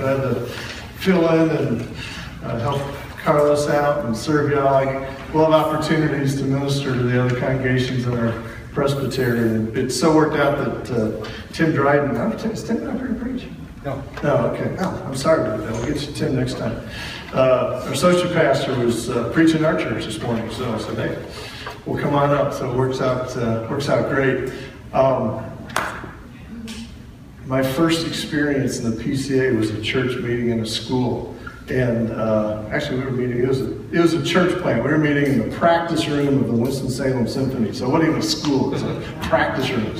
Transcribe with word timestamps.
glad 0.00 0.22
to 0.22 0.46
fill 0.98 1.28
in 1.34 1.50
and 1.50 1.96
uh, 2.42 2.58
help 2.58 2.80
Carlos 3.18 3.68
out 3.68 4.06
and 4.06 4.16
serve 4.16 4.50
y'all. 4.50 4.66
I 4.66 5.14
love 5.34 5.52
opportunities 5.52 6.36
to 6.36 6.44
minister 6.44 6.94
to 6.94 7.02
the 7.02 7.22
other 7.22 7.38
congregations 7.38 8.06
in 8.06 8.16
our 8.16 8.32
presbytery. 8.72 9.78
It 9.78 9.90
so 9.90 10.14
worked 10.14 10.36
out 10.36 10.56
that 10.58 10.90
uh, 10.90 11.28
Tim 11.52 11.72
Dryden, 11.72 12.16
oh, 12.16 12.36
Tim, 12.38 12.52
is 12.52 12.64
Tim 12.64 12.84
not 12.84 12.96
here 12.96 13.08
to 13.08 13.14
preach? 13.14 13.44
No. 13.84 14.02
No, 14.22 14.36
okay. 14.48 14.74
Oh, 14.80 15.04
I'm 15.06 15.16
sorry 15.16 15.46
about 15.46 15.60
that. 15.60 15.72
We'll 15.72 15.92
get 15.92 16.06
you 16.06 16.14
Tim 16.14 16.36
next 16.36 16.56
time. 16.56 16.80
Uh, 17.32 17.82
our 17.84 17.92
associate 17.92 18.32
pastor 18.32 18.78
was 18.78 19.10
uh, 19.10 19.30
preaching 19.32 19.64
our 19.64 19.78
church 19.78 20.04
this 20.04 20.20
morning, 20.20 20.50
so 20.50 20.72
I 20.72 20.78
said, 20.78 20.96
hey, 20.96 21.30
we'll 21.86 22.00
come 22.02 22.14
on 22.14 22.30
up. 22.30 22.52
So 22.52 22.70
it 22.70 22.76
works 22.76 23.00
out, 23.00 23.36
uh, 23.36 23.66
works 23.70 23.88
out 23.88 24.08
great. 24.10 24.52
Um, 24.92 25.49
my 27.50 27.64
first 27.64 28.06
experience 28.06 28.78
in 28.78 28.88
the 28.88 29.02
PCA 29.02 29.58
was 29.58 29.70
a 29.70 29.82
church 29.82 30.16
meeting 30.22 30.50
in 30.50 30.60
a 30.60 30.66
school. 30.66 31.34
And 31.68 32.12
uh, 32.12 32.64
actually, 32.70 33.00
we 33.00 33.06
were 33.06 33.10
meeting, 33.10 33.42
it 33.42 33.48
was, 33.48 33.60
a, 33.60 33.72
it 33.90 33.98
was 33.98 34.14
a 34.14 34.24
church 34.24 34.56
plant. 34.62 34.84
We 34.84 34.90
were 34.90 34.98
meeting 34.98 35.24
in 35.24 35.50
the 35.50 35.56
practice 35.56 36.06
room 36.06 36.38
of 36.38 36.46
the 36.46 36.54
Winston-Salem 36.54 37.26
Symphony. 37.26 37.72
So 37.72 37.86
it 37.86 37.88
wasn't 37.88 38.10
even 38.10 38.20
a 38.20 38.22
school, 38.22 38.68
it 38.68 38.74
was 38.74 38.82
a 38.84 39.18
practice 39.22 39.68
room. 39.68 39.96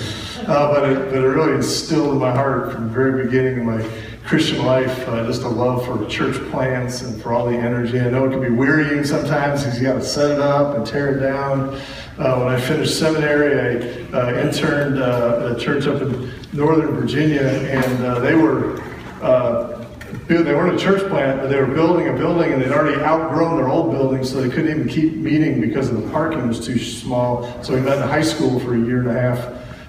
Uh, 0.46 0.72
but, 0.72 0.88
it, 0.90 1.10
but 1.10 1.24
it 1.24 1.26
really 1.26 1.54
instilled 1.54 2.12
in 2.12 2.18
my 2.18 2.30
heart 2.30 2.72
from 2.72 2.86
the 2.86 2.94
very 2.94 3.24
beginning 3.24 3.58
of 3.58 3.64
my 3.64 3.84
Christian 4.24 4.64
life 4.64 5.08
uh, 5.08 5.26
just 5.26 5.42
a 5.42 5.48
love 5.48 5.84
for 5.84 6.06
church 6.06 6.36
plants 6.52 7.02
and 7.02 7.20
for 7.20 7.32
all 7.32 7.46
the 7.46 7.56
energy. 7.56 7.98
I 7.98 8.10
know 8.10 8.26
it 8.26 8.30
can 8.30 8.40
be 8.40 8.50
wearying 8.50 9.02
sometimes 9.02 9.64
because 9.64 9.80
you 9.80 9.88
got 9.88 9.94
to 9.94 10.04
set 10.04 10.30
it 10.30 10.38
up 10.38 10.76
and 10.76 10.86
tear 10.86 11.16
it 11.16 11.20
down. 11.20 11.80
Uh, 12.20 12.38
when 12.38 12.48
I 12.48 12.60
finished 12.60 12.98
seminary, 12.98 13.80
I 14.12 14.18
uh, 14.18 14.46
interned 14.46 15.00
uh, 15.00 15.40
at 15.42 15.56
a 15.56 15.58
church 15.58 15.86
up 15.86 16.02
in 16.02 16.30
Northern 16.52 16.94
Virginia, 16.94 17.40
and 17.40 18.04
uh, 18.04 18.18
they 18.18 18.34
were 18.34 18.78
uh, 19.22 19.86
they 20.28 20.54
weren't 20.54 20.78
a 20.78 20.78
church 20.78 21.08
plant, 21.08 21.40
but 21.40 21.48
they 21.48 21.58
were 21.58 21.74
building 21.74 22.08
a 22.08 22.12
building 22.12 22.52
and 22.52 22.60
they'd 22.60 22.72
already 22.72 23.00
outgrown 23.02 23.56
their 23.56 23.70
old 23.70 23.90
building, 23.90 24.22
so 24.22 24.38
they 24.42 24.50
couldn't 24.50 24.68
even 24.68 24.86
keep 24.86 25.14
meeting 25.14 25.62
because 25.62 25.90
the 25.90 26.10
parking 26.10 26.46
was 26.46 26.62
too 26.62 26.78
small. 26.78 27.50
So 27.64 27.74
we 27.74 27.80
met 27.80 27.96
in 27.96 28.02
high 28.06 28.20
school 28.20 28.60
for 28.60 28.74
a 28.74 28.78
year 28.78 29.00
and 29.00 29.08
a 29.08 29.18
half 29.18 29.38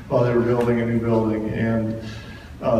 while 0.07 0.23
they 0.23 0.33
were 0.33 0.41
building 0.41 0.79
a 0.79 0.85
new 0.85 0.99
building. 0.99 1.49
And 1.49 2.01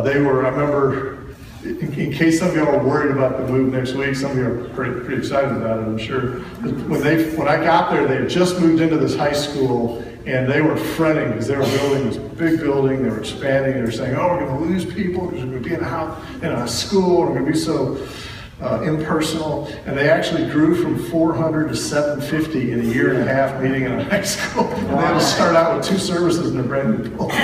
they 0.02 0.18
were, 0.18 0.46
I 0.46 0.48
remember, 0.48 1.21
in, 1.64 1.94
in, 1.94 2.12
case 2.12 2.40
some 2.40 2.48
of 2.48 2.56
you 2.56 2.66
are 2.66 2.84
worried 2.84 3.12
about 3.12 3.38
the 3.38 3.46
move 3.46 3.72
next 3.72 3.92
week, 3.92 4.16
some 4.16 4.32
of 4.32 4.36
you 4.36 4.46
are 4.46 4.68
pretty, 4.70 5.00
pretty 5.00 5.16
excited 5.18 5.52
about 5.52 5.78
it, 5.78 5.82
I'm 5.82 5.98
sure. 5.98 6.40
When, 6.60 7.00
they, 7.00 7.30
when 7.36 7.48
I 7.48 7.62
got 7.62 7.90
there, 7.90 8.06
they 8.06 8.16
had 8.16 8.28
just 8.28 8.60
moved 8.60 8.80
into 8.80 8.96
this 8.96 9.16
high 9.16 9.32
school 9.32 9.98
and 10.26 10.50
they 10.50 10.60
were 10.60 10.76
fretting 10.76 11.30
because 11.30 11.46
they 11.46 11.56
were 11.56 11.64
building 11.64 12.08
this 12.08 12.16
big 12.16 12.60
building, 12.60 13.02
they 13.02 13.10
were 13.10 13.20
expanding, 13.20 13.74
they 13.74 13.82
were 13.82 13.90
saying, 13.90 14.16
oh, 14.16 14.28
we're 14.28 14.46
going 14.46 14.58
to 14.58 14.64
lose 14.64 14.84
people 14.84 15.28
because 15.28 15.44
we're 15.44 15.50
going 15.50 15.62
to 15.62 15.68
be 15.68 15.74
in 15.74 15.80
a, 15.80 15.88
house, 15.88 16.24
in 16.36 16.50
a 16.50 16.66
school, 16.66 17.20
we're 17.20 17.34
going 17.34 17.46
to 17.46 17.52
be 17.52 17.58
so 17.58 18.06
uh, 18.60 18.82
impersonal. 18.82 19.66
And 19.86 19.96
they 19.96 20.08
actually 20.08 20.48
grew 20.50 20.80
from 20.80 20.98
400 21.10 21.68
to 21.68 21.76
750 21.76 22.72
in 22.72 22.80
a 22.80 22.84
year 22.84 23.12
and 23.14 23.28
a 23.28 23.32
half 23.32 23.60
meeting 23.60 23.84
in 23.84 23.92
a 23.92 24.04
high 24.04 24.22
school. 24.22 24.64
And 24.72 24.98
they 24.98 25.02
had 25.02 25.14
to 25.14 25.20
start 25.20 25.56
out 25.56 25.76
with 25.76 25.86
two 25.86 25.98
services 25.98 26.52
in 26.52 26.60
a 26.60 26.62
brand 26.62 26.90
new 26.90 27.08
building. 27.08 27.36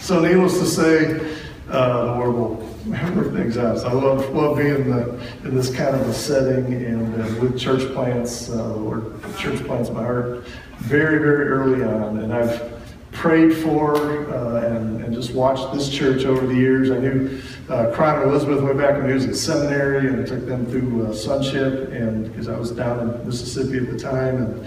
So 0.00 0.20
needless 0.20 0.58
to 0.58 0.66
say, 0.66 1.36
uh, 1.68 2.04
the 2.04 2.12
Lord 2.12 2.34
will 2.34 2.67
work 2.88 3.32
things. 3.32 3.54
So 3.54 3.86
I 3.86 3.92
love, 3.92 4.30
love 4.30 4.56
being 4.56 4.74
in, 4.74 4.90
the, 4.90 5.20
in 5.44 5.54
this 5.54 5.74
kind 5.74 5.94
of 5.94 6.02
a 6.08 6.14
setting 6.14 6.72
and 6.72 7.14
uh, 7.14 7.40
with 7.40 7.58
church 7.58 7.92
plants. 7.92 8.50
Uh, 8.50 8.74
Lord, 8.76 9.20
church 9.36 9.64
plants 9.64 9.90
my 9.90 10.02
heart 10.02 10.44
very, 10.78 11.18
very 11.18 11.48
early 11.48 11.84
on. 11.84 12.18
And 12.18 12.32
I've 12.32 12.72
prayed 13.12 13.54
for 13.54 13.96
uh, 14.32 14.66
and, 14.66 15.02
and, 15.02 15.12
just 15.12 15.34
watched 15.34 15.72
this 15.74 15.88
church 15.88 16.24
over 16.24 16.46
the 16.46 16.54
years. 16.54 16.90
I 16.90 16.98
knew 16.98 17.40
uh, 17.68 17.90
Cron 17.92 18.28
Elizabeth 18.28 18.62
way 18.62 18.74
back 18.74 18.96
when 18.96 19.08
he 19.08 19.14
was 19.14 19.26
at 19.26 19.34
seminary 19.34 20.06
and 20.06 20.20
I 20.20 20.24
took 20.24 20.46
them 20.46 20.66
through 20.66 21.06
uh, 21.06 21.12
sonship 21.12 21.90
and 21.90 22.26
because 22.26 22.48
I 22.48 22.56
was 22.56 22.70
down 22.70 23.00
in 23.00 23.26
Mississippi 23.26 23.78
at 23.78 23.90
the 23.90 23.98
time. 23.98 24.36
And, 24.36 24.66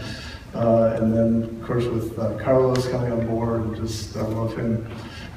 uh, 0.54 0.98
and 1.00 1.16
then, 1.16 1.44
of 1.44 1.66
course, 1.66 1.86
with 1.86 2.20
uh, 2.20 2.38
Carlos 2.40 2.86
coming 2.90 3.12
on 3.14 3.26
board, 3.26 3.62
and 3.62 3.76
just 3.78 4.18
I 4.18 4.22
love 4.24 4.54
him 4.58 4.86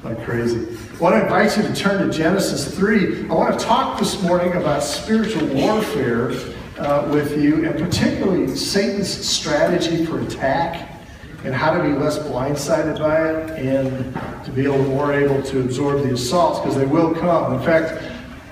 like 0.05 0.23
crazy. 0.23 0.77
I 0.93 0.97
want 0.99 1.15
to 1.15 1.23
invite 1.23 1.57
you 1.57 1.63
to 1.63 1.73
turn 1.73 2.07
to 2.07 2.15
Genesis 2.15 2.77
3. 2.77 3.27
I 3.27 3.33
want 3.33 3.59
to 3.59 3.65
talk 3.65 3.97
this 3.97 4.21
morning 4.21 4.53
about 4.53 4.83
spiritual 4.83 5.47
warfare 5.47 6.29
uh, 6.77 7.09
with 7.11 7.41
you, 7.41 7.65
and 7.65 7.75
particularly 7.79 8.55
Satan's 8.55 9.09
strategy 9.09 10.05
for 10.05 10.21
attack 10.21 10.91
and 11.43 11.55
how 11.55 11.75
to 11.75 11.81
be 11.81 11.89
less 11.89 12.19
blindsided 12.19 12.99
by 12.99 13.29
it 13.29 13.49
and 13.59 14.13
to 14.45 14.51
be 14.51 14.65
able 14.65 14.77
more 14.83 15.11
able 15.11 15.41
to 15.41 15.61
absorb 15.61 16.03
the 16.03 16.13
assaults 16.13 16.59
because 16.59 16.75
they 16.75 16.85
will 16.85 17.15
come. 17.15 17.55
In 17.55 17.61
fact, 17.63 18.03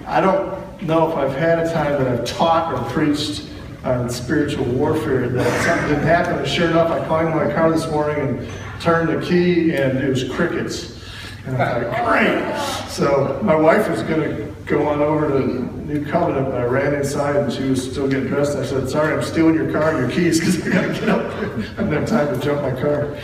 I 0.07 0.21
don't 0.21 0.81
know 0.81 1.11
if 1.11 1.15
I've 1.15 1.35
had 1.35 1.59
a 1.59 1.71
time 1.71 2.03
that 2.03 2.07
I've 2.07 2.25
taught 2.25 2.73
or 2.73 2.89
preached 2.89 3.45
on 3.83 4.09
spiritual 4.09 4.65
warfare 4.65 5.29
that 5.29 5.65
something 5.65 5.89
didn't 5.89 6.07
happen. 6.07 6.39
And 6.39 6.47
sure 6.47 6.71
enough, 6.71 6.89
I 6.89 7.05
climbed 7.05 7.35
my 7.35 7.53
car 7.53 7.69
this 7.69 7.87
morning 7.91 8.39
and 8.39 8.49
turned 8.81 9.09
the 9.09 9.23
key 9.23 9.75
and 9.75 9.99
it 9.99 10.09
was 10.09 10.23
crickets. 10.23 11.02
And 11.45 11.57
I 11.57 11.83
thought, 11.83 12.05
great. 12.05 12.89
So 12.89 13.39
my 13.43 13.55
wife 13.55 13.89
was 13.89 14.01
going 14.03 14.21
to 14.21 14.55
go 14.65 14.87
on 14.87 15.01
over 15.01 15.27
to 15.27 15.47
New 15.85 16.05
Covenant, 16.05 16.51
but 16.51 16.61
I 16.61 16.63
ran 16.63 16.93
inside 16.93 17.35
and 17.35 17.51
she 17.51 17.63
was 17.63 17.91
still 17.91 18.07
getting 18.07 18.27
dressed. 18.27 18.57
I 18.57 18.65
said, 18.65 18.89
sorry, 18.89 19.13
I'm 19.13 19.21
stealing 19.23 19.55
your 19.55 19.71
car 19.71 19.89
and 19.89 19.99
your 19.99 20.09
keys 20.09 20.39
because 20.39 20.65
I 20.65 20.69
got 20.69 20.81
to 20.81 20.93
get 20.93 21.09
up. 21.09 21.33
I 21.77 21.83
don't 21.83 21.91
have 21.91 22.07
time 22.07 22.33
to 22.33 22.45
jump 22.45 22.61
my 22.61 22.71
car. 22.79 23.17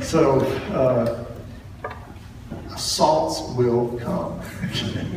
So 0.00 0.40
uh, 0.72 1.24
assaults 2.72 3.56
will 3.56 3.98
come. 3.98 4.40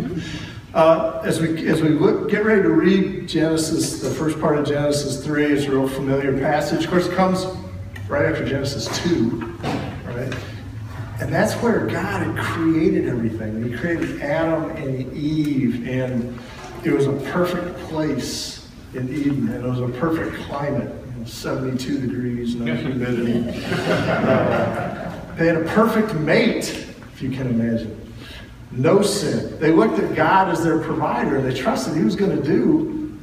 uh, 0.73 1.21
as 1.23 1.39
we 1.39 1.67
as 1.67 1.81
we 1.81 1.89
look, 1.89 2.29
get 2.29 2.43
ready 2.43 2.63
to 2.63 2.69
read 2.69 3.27
Genesis, 3.27 4.01
the 4.01 4.09
first 4.09 4.39
part 4.39 4.57
of 4.57 4.65
Genesis 4.65 5.23
3 5.23 5.45
is 5.45 5.65
a 5.65 5.71
real 5.71 5.87
familiar 5.87 6.37
passage. 6.39 6.85
Of 6.85 6.89
course, 6.89 7.05
it 7.05 7.15
comes 7.15 7.45
right 8.07 8.25
after 8.25 8.45
Genesis 8.45 8.87
2, 9.03 9.39
right? 9.61 9.86
And 11.27 11.35
that's 11.35 11.55
where 11.55 11.85
God 11.85 12.25
had 12.25 12.37
created 12.37 13.09
everything. 13.09 13.61
He 13.61 13.77
created 13.77 14.21
Adam 14.21 14.69
and 14.77 15.13
Eve, 15.13 15.85
and 15.85 16.39
it 16.85 16.93
was 16.93 17.05
a 17.05 17.11
perfect 17.33 17.77
place 17.89 18.69
in 18.93 19.13
Eden, 19.13 19.49
and 19.49 19.65
it 19.65 19.67
was 19.67 19.81
a 19.81 19.89
perfect 19.99 20.37
climate, 20.45 20.89
you 21.05 21.19
know, 21.19 21.25
72 21.25 21.99
degrees, 21.99 22.55
no 22.55 22.73
humidity. 22.75 23.41
they 23.41 23.51
had 25.47 25.57
a 25.57 25.65
perfect 25.67 26.13
mate, 26.13 26.87
if 27.11 27.21
you 27.21 27.29
can 27.29 27.47
imagine. 27.47 28.13
No 28.71 29.01
sin. 29.01 29.59
They 29.59 29.73
looked 29.73 29.99
at 29.99 30.15
God 30.15 30.47
as 30.47 30.63
their 30.63 30.81
provider, 30.81 31.35
and 31.35 31.51
they 31.51 31.53
trusted 31.53 31.97
He 31.97 32.05
was 32.05 32.15
going 32.15 32.37
to 32.37 32.41
do 32.41 33.19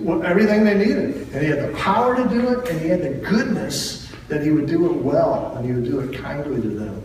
what, 0.00 0.24
everything 0.24 0.64
they 0.64 0.78
needed. 0.78 1.28
And 1.34 1.42
He 1.42 1.50
had 1.50 1.68
the 1.68 1.76
power 1.76 2.16
to 2.16 2.26
do 2.30 2.48
it, 2.48 2.66
and 2.70 2.80
He 2.80 2.88
had 2.88 3.02
the 3.02 3.10
goodness 3.10 4.10
that 4.28 4.42
He 4.42 4.50
would 4.50 4.64
do 4.64 4.86
it 4.86 4.96
well, 4.96 5.54
and 5.54 5.66
He 5.66 5.74
would 5.74 5.84
do 5.84 6.00
it 6.00 6.18
kindly 6.18 6.62
to 6.62 6.68
them. 6.68 7.02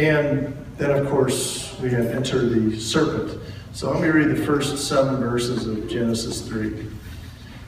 And 0.00 0.56
then, 0.78 0.92
of 0.92 1.10
course, 1.10 1.78
we 1.78 1.90
have 1.90 2.06
enter 2.06 2.48
the 2.48 2.80
serpent. 2.80 3.38
So 3.74 3.90
let 3.90 4.00
me 4.00 4.08
read 4.08 4.34
the 4.34 4.46
first 4.46 4.88
seven 4.88 5.16
verses 5.18 5.66
of 5.66 5.90
Genesis 5.90 6.40
3. 6.48 6.86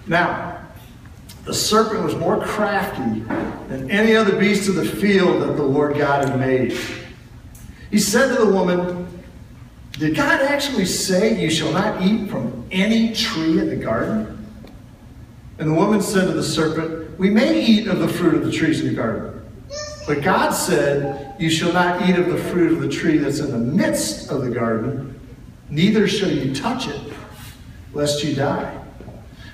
Now, 0.07 0.67
the 1.45 1.53
serpent 1.53 2.03
was 2.03 2.17
more 2.17 2.43
crafty 2.43 3.21
than 3.69 3.91
any 3.91 4.17
other 4.17 4.39
beast 4.39 4.67
of 4.71 4.77
the 4.77 4.85
field 4.87 5.43
that 5.43 5.57
the 5.59 5.63
Lord 5.63 5.99
God 5.99 6.27
had 6.27 6.41
made. 6.41 6.75
He 7.91 7.99
said 7.99 8.35
to 8.35 8.47
the 8.47 8.51
woman, 8.51 9.23
Did 9.93 10.17
God 10.17 10.41
actually 10.41 10.87
say, 10.87 11.39
You 11.39 11.51
shall 11.51 11.73
not 11.73 12.01
eat 12.01 12.31
from 12.31 12.67
any 12.71 13.13
tree 13.13 13.59
in 13.59 13.69
the 13.69 13.77
garden? 13.77 14.39
And 15.59 15.69
the 15.69 15.75
woman 15.75 16.01
said 16.01 16.29
to 16.29 16.33
the 16.33 16.43
serpent, 16.43 17.19
We 17.19 17.29
may 17.29 17.63
eat 17.63 17.89
of 17.89 17.99
the 17.99 18.09
fruit 18.09 18.37
of 18.37 18.45
the 18.47 18.53
trees 18.53 18.81
in 18.81 18.87
the 18.87 18.95
garden. 18.95 19.42
But 20.07 20.23
God 20.23 20.51
said, 20.51 21.35
You 21.39 21.49
shall 21.51 21.73
not 21.73 22.09
eat 22.09 22.17
of 22.17 22.27
the 22.27 22.37
fruit 22.37 22.73
of 22.73 22.81
the 22.81 22.89
tree 22.89 23.19
that's 23.19 23.39
in 23.39 23.51
the 23.51 23.59
midst 23.59 24.31
of 24.31 24.43
the 24.43 24.51
garden, 24.51 25.19
neither 25.71 26.09
shall 26.09 26.31
you 26.31 26.55
touch 26.55 26.89
it, 26.89 27.01
lest 27.93 28.25
you 28.25 28.35
die. 28.35 28.79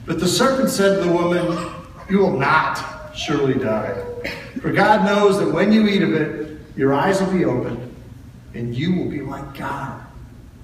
But 0.06 0.20
the 0.20 0.28
serpent 0.28 0.70
said 0.70 0.98
to 0.98 1.08
the 1.08 1.12
woman, 1.12 1.72
You 2.08 2.18
will 2.18 2.38
not 2.38 3.14
surely 3.14 3.54
die. 3.54 4.02
For 4.60 4.72
God 4.72 5.04
knows 5.04 5.38
that 5.38 5.52
when 5.52 5.70
you 5.70 5.86
eat 5.86 6.02
of 6.02 6.14
it, 6.14 6.58
your 6.76 6.94
eyes 6.94 7.20
will 7.20 7.32
be 7.32 7.44
opened, 7.44 7.94
and 8.54 8.74
you 8.74 8.94
will 8.94 9.10
be 9.10 9.20
like 9.20 9.54
God, 9.56 10.00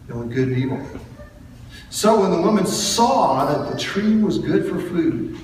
knowing 0.09 0.31
good 0.31 0.49
and 0.49 0.57
evil. 0.57 0.87
So 1.91 2.21
when 2.21 2.31
the 2.31 2.41
woman 2.41 2.67
saw 2.67 3.45
that 3.47 3.73
the 3.73 3.79
tree 3.79 4.17
was 4.17 4.39
good 4.39 4.67
for 4.67 4.81
food, 4.81 5.39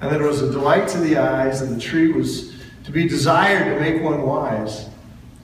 and 0.00 0.12
that 0.12 0.20
it 0.20 0.24
was 0.24 0.42
a 0.42 0.50
delight 0.50 0.86
to 0.88 0.98
the 0.98 1.16
eyes, 1.16 1.62
and 1.62 1.74
the 1.74 1.80
tree 1.80 2.12
was 2.12 2.55
to 2.86 2.92
be 2.92 3.06
desired 3.06 3.74
to 3.74 3.80
make 3.80 4.02
one 4.02 4.22
wise. 4.22 4.88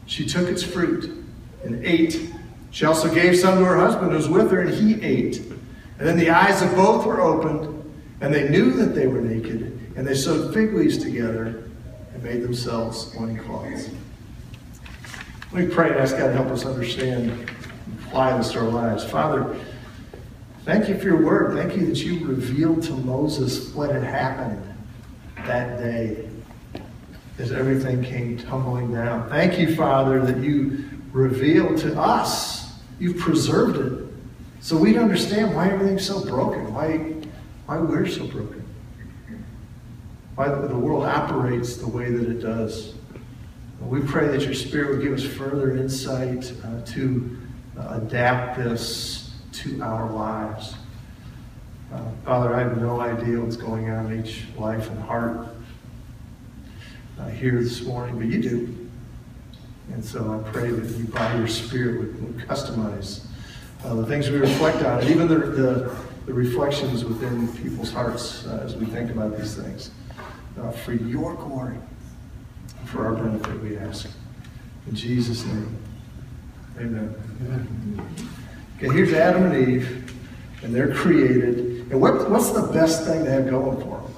She 0.06 0.24
took 0.24 0.48
its 0.48 0.62
fruit 0.62 1.26
and 1.64 1.84
ate. 1.84 2.30
She 2.70 2.86
also 2.86 3.12
gave 3.12 3.36
some 3.36 3.58
to 3.58 3.64
her 3.64 3.76
husband 3.76 4.12
who 4.12 4.16
was 4.16 4.28
with 4.28 4.50
her, 4.52 4.60
and 4.60 4.72
he 4.72 5.02
ate. 5.02 5.38
And 5.98 6.08
then 6.08 6.16
the 6.16 6.30
eyes 6.30 6.62
of 6.62 6.74
both 6.74 7.04
were 7.04 7.20
opened, 7.20 7.68
and 8.20 8.32
they 8.32 8.48
knew 8.48 8.72
that 8.74 8.94
they 8.94 9.06
were 9.06 9.20
naked, 9.20 9.78
and 9.96 10.06
they 10.06 10.14
sewed 10.14 10.54
fig 10.54 10.72
leaves 10.72 10.98
together 10.98 11.64
and 12.14 12.22
made 12.22 12.42
themselves 12.42 13.14
loincloths. 13.16 13.90
Let 15.52 15.68
me 15.68 15.74
pray 15.74 15.90
and 15.90 15.96
ask 15.96 16.16
God 16.16 16.28
to 16.28 16.32
help 16.32 16.48
us 16.48 16.64
understand 16.64 17.30
and 17.30 17.50
apply 18.06 18.38
this 18.38 18.52
to 18.52 18.60
our 18.60 18.68
lives. 18.68 19.04
Father, 19.04 19.56
Thank 20.64 20.88
you 20.88 20.96
for 20.96 21.06
your 21.06 21.20
word. 21.20 21.56
Thank 21.56 21.74
you 21.74 21.88
that 21.88 22.04
you 22.04 22.24
revealed 22.24 22.84
to 22.84 22.92
Moses 22.92 23.74
what 23.74 23.90
had 23.90 24.04
happened 24.04 24.62
that 25.44 25.78
day 25.78 26.28
as 27.38 27.52
everything 27.52 28.02
came 28.02 28.36
tumbling 28.38 28.92
down. 28.92 29.28
Thank 29.28 29.58
you, 29.58 29.74
Father, 29.74 30.24
that 30.24 30.38
you 30.38 30.84
revealed 31.12 31.78
to 31.78 31.98
us. 31.98 32.74
You've 32.98 33.18
preserved 33.18 33.76
it. 33.76 34.06
So 34.60 34.76
we 34.76 34.96
understand 34.96 35.54
why 35.54 35.70
everything's 35.70 36.06
so 36.06 36.24
broken, 36.24 36.72
why, 36.72 36.98
why 37.66 37.78
we're 37.78 38.06
so 38.06 38.26
broken, 38.26 38.64
why 40.36 40.48
the 40.48 40.78
world 40.78 41.04
operates 41.04 41.76
the 41.76 41.88
way 41.88 42.10
that 42.10 42.28
it 42.28 42.40
does. 42.40 42.94
We 43.80 44.00
pray 44.00 44.28
that 44.28 44.42
your 44.42 44.54
Spirit 44.54 44.90
would 44.90 45.02
give 45.02 45.12
us 45.12 45.24
further 45.24 45.76
insight 45.76 46.52
uh, 46.64 46.82
to 46.92 47.36
uh, 47.76 48.00
adapt 48.00 48.58
this 48.58 49.34
to 49.52 49.82
our 49.82 50.10
lives. 50.10 50.76
Uh, 51.92 52.00
Father, 52.24 52.54
I 52.54 52.60
have 52.60 52.80
no 52.80 53.00
idea 53.00 53.40
what's 53.40 53.56
going 53.56 53.90
on 53.90 54.12
in 54.12 54.24
each 54.24 54.44
life 54.56 54.88
and 54.88 55.02
heart 55.02 55.48
uh, 57.18 57.28
here 57.28 57.62
this 57.62 57.82
morning, 57.82 58.18
but 58.18 58.26
you 58.26 58.42
do. 58.42 58.82
And 59.92 60.04
so 60.04 60.42
I 60.44 60.50
pray 60.50 60.70
that 60.70 60.96
you, 60.96 61.04
by 61.06 61.36
your 61.36 61.48
Spirit, 61.48 61.98
would, 61.98 62.22
would 62.22 62.48
customize 62.48 63.26
uh, 63.84 63.94
the 63.94 64.06
things 64.06 64.30
we 64.30 64.38
reflect 64.38 64.82
on, 64.84 65.00
and 65.00 65.10
even 65.10 65.28
the, 65.28 65.38
the, 65.38 65.96
the 66.26 66.32
reflections 66.32 67.04
within 67.04 67.48
people's 67.56 67.92
hearts 67.92 68.46
uh, 68.46 68.62
as 68.64 68.76
we 68.76 68.86
think 68.86 69.10
about 69.10 69.36
these 69.36 69.54
things. 69.56 69.90
Uh, 70.60 70.70
for 70.70 70.92
your 70.92 71.34
glory, 71.34 71.76
for 72.86 73.06
our 73.06 73.14
benefit, 73.14 73.60
we 73.62 73.76
ask. 73.76 74.08
In 74.86 74.94
Jesus' 74.94 75.44
name, 75.44 75.76
amen. 76.78 77.14
amen. 77.40 78.16
Okay, 78.76 78.92
here's 78.92 79.12
Adam 79.12 79.50
and 79.50 79.68
Eve, 79.68 80.14
and 80.62 80.74
they're 80.74 80.92
created. 80.92 81.86
And 81.90 82.00
what, 82.00 82.30
what's 82.30 82.50
the 82.50 82.62
best 82.72 83.06
thing 83.06 83.24
to 83.24 83.30
have 83.30 83.48
going 83.48 83.80
for 83.80 84.00
them? 84.00 84.14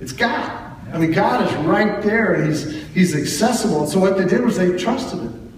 It's 0.00 0.12
God. 0.12 0.63
I 0.94 0.98
mean, 0.98 1.10
God 1.10 1.44
is 1.46 1.52
right 1.66 2.00
there 2.02 2.34
and 2.34 2.46
He's 2.46 2.84
He's 2.94 3.16
accessible. 3.16 3.82
And 3.82 3.88
so 3.88 3.98
what 3.98 4.16
they 4.16 4.24
did 4.24 4.42
was 4.42 4.56
they 4.56 4.78
trusted 4.78 5.18
Him. 5.18 5.52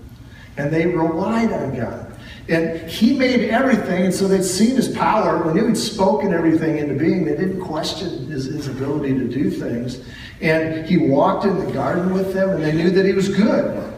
And 0.56 0.72
they 0.72 0.86
relied 0.86 1.52
on 1.52 1.76
God. 1.76 2.18
And 2.48 2.88
He 2.88 3.16
made 3.16 3.50
everything, 3.50 4.06
and 4.06 4.14
so 4.14 4.26
they'd 4.26 4.42
seen 4.42 4.76
His 4.76 4.88
power. 4.88 5.44
When 5.44 5.58
He 5.58 5.62
had 5.62 5.76
spoken 5.76 6.32
everything 6.32 6.78
into 6.78 6.94
being, 6.94 7.26
they 7.26 7.36
didn't 7.36 7.60
question 7.60 8.28
His, 8.28 8.46
his 8.46 8.66
ability 8.66 9.12
to 9.12 9.28
do 9.28 9.50
things. 9.50 10.00
And 10.40 10.86
He 10.86 10.96
walked 10.96 11.44
in 11.44 11.58
the 11.58 11.70
garden 11.70 12.14
with 12.14 12.32
them, 12.32 12.50
and 12.50 12.64
they 12.64 12.72
knew 12.72 12.88
that 12.90 13.04
He 13.04 13.12
was 13.12 13.28
good. 13.28 13.92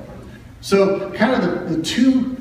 So, 0.60 1.12
kind 1.12 1.40
of 1.40 1.68
the, 1.68 1.76
the 1.76 1.82
two 1.84 2.36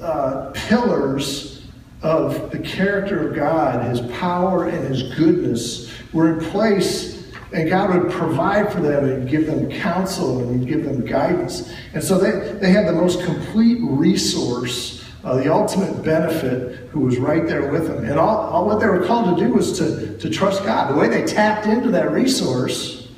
uh, 0.00 0.52
pillars 0.54 1.66
of 2.00 2.50
the 2.50 2.58
character 2.60 3.28
of 3.28 3.36
God, 3.36 3.84
His 3.90 4.00
power 4.12 4.68
and 4.68 4.88
His 4.88 5.14
goodness, 5.14 5.92
were 6.14 6.38
in 6.38 6.50
place 6.50 7.15
and 7.52 7.68
God 7.68 7.94
would 7.94 8.12
provide 8.12 8.72
for 8.72 8.80
them 8.80 9.04
and 9.04 9.28
give 9.28 9.46
them 9.46 9.70
counsel 9.70 10.40
and 10.40 10.66
give 10.66 10.84
them 10.84 11.04
guidance. 11.04 11.72
And 11.94 12.02
so 12.02 12.18
they, 12.18 12.58
they 12.58 12.70
had 12.70 12.88
the 12.88 12.92
most 12.92 13.24
complete 13.24 13.78
resource, 13.82 15.04
uh, 15.24 15.36
the 15.36 15.52
ultimate 15.52 16.02
benefit, 16.02 16.88
who 16.90 17.00
was 17.00 17.18
right 17.18 17.46
there 17.46 17.70
with 17.70 17.86
them. 17.86 18.04
And 18.04 18.18
all, 18.18 18.36
all 18.36 18.66
what 18.66 18.80
they 18.80 18.86
were 18.86 19.04
called 19.04 19.38
to 19.38 19.44
do 19.44 19.52
was 19.52 19.78
to, 19.78 20.18
to 20.18 20.28
trust 20.28 20.64
God. 20.64 20.92
The 20.92 20.98
way 20.98 21.08
they 21.08 21.24
tapped 21.24 21.66
into 21.66 21.90
that 21.90 22.10
resource 22.10 23.08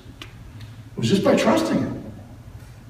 was 0.96 1.08
just 1.08 1.24
by 1.24 1.34
trusting 1.34 1.78
Him. 1.78 1.94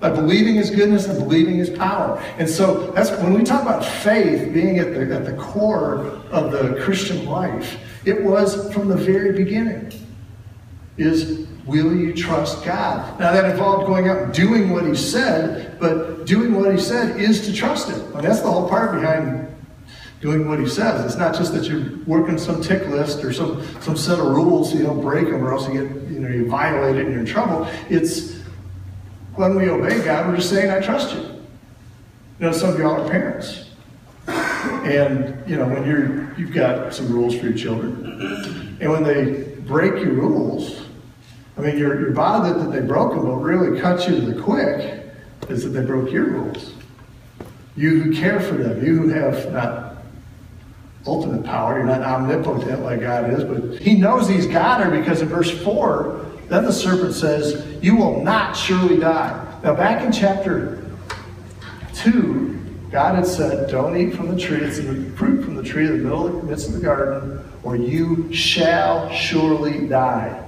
By 0.00 0.10
believing 0.10 0.54
his 0.54 0.70
goodness 0.70 1.06
and 1.08 1.18
believing 1.18 1.56
his 1.56 1.70
power. 1.70 2.22
And 2.38 2.48
so 2.48 2.92
that's 2.92 3.10
when 3.20 3.32
we 3.32 3.42
talk 3.42 3.62
about 3.62 3.84
faith 3.84 4.54
being 4.54 4.78
at 4.78 4.94
the, 4.94 5.12
at 5.12 5.24
the 5.24 5.34
core 5.34 6.06
of 6.30 6.52
the 6.52 6.80
Christian 6.84 7.26
life, 7.26 7.78
it 8.04 8.22
was 8.22 8.72
from 8.72 8.86
the 8.86 8.96
very 8.96 9.32
beginning 9.32 9.90
is 10.98 11.46
will 11.66 11.94
you 11.94 12.14
trust 12.14 12.64
God? 12.64 13.18
Now 13.20 13.32
that 13.32 13.50
involved 13.50 13.86
going 13.86 14.08
out 14.08 14.18
and 14.18 14.34
doing 14.34 14.70
what 14.70 14.86
he 14.86 14.94
said, 14.94 15.78
but 15.78 16.26
doing 16.26 16.54
what 16.54 16.72
he 16.72 16.80
said 16.80 17.20
is 17.20 17.46
to 17.46 17.52
trust 17.52 17.90
him. 17.90 18.00
And 18.14 18.24
that's 18.24 18.40
the 18.40 18.50
whole 18.50 18.68
part 18.68 18.92
behind 18.92 19.46
doing 20.20 20.48
what 20.48 20.58
he 20.58 20.66
says. 20.66 21.04
It's 21.04 21.16
not 21.16 21.34
just 21.34 21.52
that 21.54 21.64
you're 21.64 21.98
working 22.06 22.38
some 22.38 22.60
tick 22.60 22.86
list 22.88 23.22
or 23.22 23.32
some, 23.32 23.64
some 23.80 23.96
set 23.96 24.18
of 24.18 24.26
rules 24.26 24.72
so 24.72 24.78
you 24.78 24.84
don't 24.84 25.00
break 25.00 25.26
them 25.26 25.44
or 25.44 25.52
else 25.52 25.68
you 25.68 25.74
get, 25.74 26.10
you 26.10 26.18
know, 26.18 26.28
you 26.28 26.48
violate 26.48 26.96
it 26.96 27.02
and 27.02 27.10
you're 27.12 27.20
in 27.20 27.26
trouble. 27.26 27.68
It's 27.88 28.38
when 29.34 29.54
we 29.54 29.68
obey 29.68 30.02
God, 30.04 30.26
we're 30.26 30.36
just 30.36 30.50
saying, 30.50 30.70
I 30.70 30.80
trust 30.80 31.14
you. 31.14 31.20
You 31.20 32.46
know, 32.46 32.52
some 32.52 32.70
of 32.70 32.78
y'all 32.78 33.00
are 33.00 33.08
parents. 33.08 33.66
And, 34.26 35.48
you 35.48 35.56
know, 35.56 35.66
when 35.68 35.86
you're, 35.86 36.34
you've 36.36 36.52
got 36.52 36.92
some 36.92 37.12
rules 37.12 37.38
for 37.38 37.46
your 37.46 37.56
children. 37.56 38.76
And 38.80 38.90
when 38.90 39.04
they 39.04 39.44
break 39.60 39.94
your 39.94 40.14
rules, 40.14 40.87
I 41.58 41.60
mean, 41.60 41.76
you're, 41.76 42.00
you're 42.00 42.12
bothered 42.12 42.60
that 42.60 42.70
they 42.70 42.86
broke 42.86 43.14
them, 43.14 43.26
but 43.26 43.36
really 43.36 43.80
cuts 43.80 44.08
you 44.08 44.20
to 44.20 44.20
the 44.20 44.40
quick 44.40 45.04
is 45.48 45.64
that 45.64 45.70
they 45.70 45.84
broke 45.84 46.12
your 46.12 46.26
rules. 46.26 46.72
You 47.76 48.00
who 48.00 48.14
care 48.14 48.38
for 48.38 48.54
them, 48.54 48.84
you 48.84 48.96
who 48.96 49.08
have 49.08 49.52
not 49.52 49.96
ultimate 51.04 51.44
power, 51.44 51.78
you're 51.78 51.86
not 51.86 52.02
omnipotent 52.02 52.82
like 52.82 53.00
God 53.00 53.32
is, 53.32 53.42
but 53.42 53.80
He 53.80 53.96
knows 53.96 54.28
He's 54.28 54.46
got 54.46 54.84
her 54.84 54.90
because 54.90 55.20
in 55.20 55.28
verse 55.28 55.50
4, 55.64 56.26
then 56.46 56.64
the 56.64 56.72
serpent 56.72 57.14
says, 57.14 57.66
You 57.82 57.96
will 57.96 58.22
not 58.22 58.56
surely 58.56 58.96
die. 58.96 59.44
Now, 59.64 59.74
back 59.74 60.04
in 60.04 60.12
chapter 60.12 60.84
2, 61.94 62.88
God 62.92 63.16
had 63.16 63.26
said, 63.26 63.68
Don't 63.68 63.96
eat 63.96 64.14
from 64.14 64.32
the 64.32 64.40
tree, 64.40 64.58
it's 64.58 64.78
the 64.78 65.10
fruit 65.16 65.44
from 65.44 65.56
the 65.56 65.64
tree 65.64 65.86
in 65.86 65.98
the 65.98 66.04
middle 66.04 66.26
of 66.26 66.36
the 66.36 66.42
midst 66.44 66.68
of 66.68 66.74
the 66.74 66.80
garden, 66.80 67.44
or 67.64 67.74
you 67.74 68.32
shall 68.32 69.10
surely 69.10 69.88
die 69.88 70.47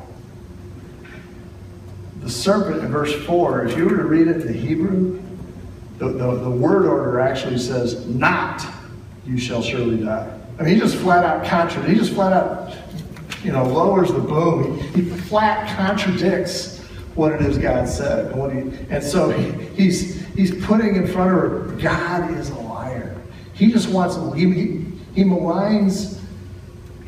the 2.21 2.31
serpent 2.31 2.85
in 2.85 2.91
verse 2.91 3.15
4, 3.25 3.67
if 3.67 3.77
you 3.77 3.85
were 3.85 3.97
to 3.97 4.05
read 4.05 4.29
it 4.29 4.43
in 4.43 4.47
the 4.47 4.53
Hebrew, 4.53 5.23
the, 5.99 6.09
the, 6.09 6.35
the 6.37 6.51
word 6.51 6.87
order 6.87 7.21
actually 7.21 7.59
says, 7.59 8.07
not 8.07 8.65
you 9.27 9.39
shall 9.39 9.63
surely 9.63 9.99
die. 9.99 10.39
I 10.59 10.63
mean, 10.63 10.75
he 10.75 10.81
just 10.81 10.97
flat 10.97 11.25
out 11.25 11.47
contradicts, 11.47 11.93
he 11.93 11.99
just 11.99 12.13
flat 12.13 12.33
out, 12.33 12.77
you 13.43 13.53
know, 13.53 13.65
lowers 13.65 14.13
the 14.13 14.19
boom. 14.19 14.79
He, 14.79 15.03
he 15.03 15.11
flat 15.11 15.75
contradicts 15.77 16.81
what 17.15 17.33
it 17.33 17.41
is 17.41 17.59
God 17.59 17.89
said. 17.89 18.27
And, 18.27 18.37
what 18.37 18.53
he, 18.53 18.61
and 18.91 19.03
so 19.03 19.31
he, 19.31 19.51
he's, 19.75 20.27
he's 20.35 20.65
putting 20.65 20.97
in 20.97 21.07
front 21.07 21.35
of 21.35 21.41
her, 21.41 21.59
God 21.81 22.37
is 22.37 22.51
a 22.51 22.59
liar. 22.61 23.17
He 23.55 23.73
just 23.73 23.89
wants, 23.89 24.17
he, 24.37 24.51
he, 24.53 24.85
he 25.15 25.25
maligns 25.25 26.20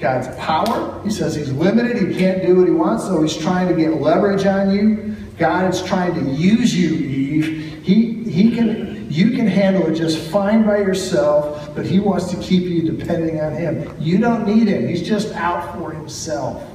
God's 0.03 0.29
power. 0.37 1.01
He 1.05 1.11
says 1.11 1.37
he's 1.37 1.53
limited. 1.53 1.97
He 1.97 2.19
can't 2.19 2.45
do 2.45 2.57
what 2.57 2.67
he 2.67 2.75
wants, 2.75 3.05
so 3.05 3.23
he's 3.23 3.37
trying 3.37 3.69
to 3.69 3.75
get 3.75 4.01
leverage 4.01 4.45
on 4.45 4.75
you. 4.75 5.15
God 5.39 5.73
is 5.73 5.81
trying 5.83 6.15
to 6.15 6.31
use 6.33 6.77
you, 6.77 6.91
Eve. 6.91 7.85
He, 7.85 8.25
he 8.25 8.51
can, 8.51 9.11
you 9.11 9.31
can 9.31 9.47
handle 9.47 9.87
it 9.87 9.95
just 9.95 10.19
fine 10.19 10.67
by 10.67 10.79
yourself, 10.79 11.75
but 11.77 11.87
he 11.87 12.01
wants 12.01 12.31
to 12.33 12.37
keep 12.39 12.65
you 12.65 12.83
depending 12.91 13.41
on 13.41 13.53
him. 13.53 13.95
You 14.01 14.19
don't 14.19 14.45
need 14.45 14.67
him. 14.67 14.89
He's 14.89 15.07
just 15.07 15.33
out 15.35 15.79
for 15.79 15.93
himself. 15.93 16.69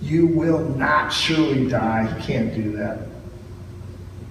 You 0.00 0.26
will 0.26 0.66
not 0.70 1.12
surely 1.12 1.68
die. 1.68 2.12
He 2.14 2.26
can't 2.26 2.54
do 2.54 2.72
that. 2.78 3.00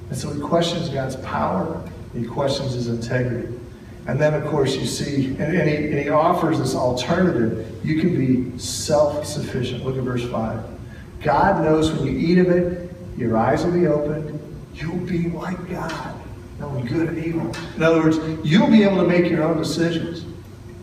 And 0.10 0.18
so 0.18 0.34
he 0.34 0.42
questions 0.42 0.90
God's 0.90 1.16
power. 1.18 1.88
He 2.14 2.26
questions 2.26 2.74
his 2.74 2.88
integrity. 2.88 3.58
And 4.08 4.20
then, 4.20 4.34
of 4.34 4.50
course, 4.50 4.76
you 4.76 4.86
see, 4.86 5.28
and, 5.28 5.42
and, 5.42 5.70
he, 5.70 5.76
and 5.76 6.00
he 6.00 6.10
offers 6.10 6.58
this 6.58 6.74
alternative. 6.74 7.80
You 7.84 8.00
can 8.00 8.16
be 8.16 8.58
self 8.58 9.26
sufficient. 9.26 9.86
Look 9.86 9.98
at 9.98 10.04
verse 10.04 10.28
5. 10.28 10.64
God 11.22 11.64
knows 11.64 11.92
when 11.92 12.08
you 12.08 12.18
eat 12.18 12.40
of 12.40 12.50
it, 12.50 12.92
your 13.16 13.38
eyes 13.38 13.64
will 13.64 13.74
be 13.74 13.86
opened. 13.86 14.40
You'll 14.74 15.06
be 15.06 15.30
like 15.30 15.70
God, 15.70 16.16
knowing 16.60 16.86
good 16.86 17.10
and 17.10 17.24
evil. 17.24 17.52
In 17.76 17.84
other 17.84 18.02
words, 18.02 18.18
you'll 18.44 18.70
be 18.70 18.84
able 18.84 18.98
to 18.98 19.08
make 19.08 19.30
your 19.30 19.44
own 19.44 19.58
decisions. 19.58 20.26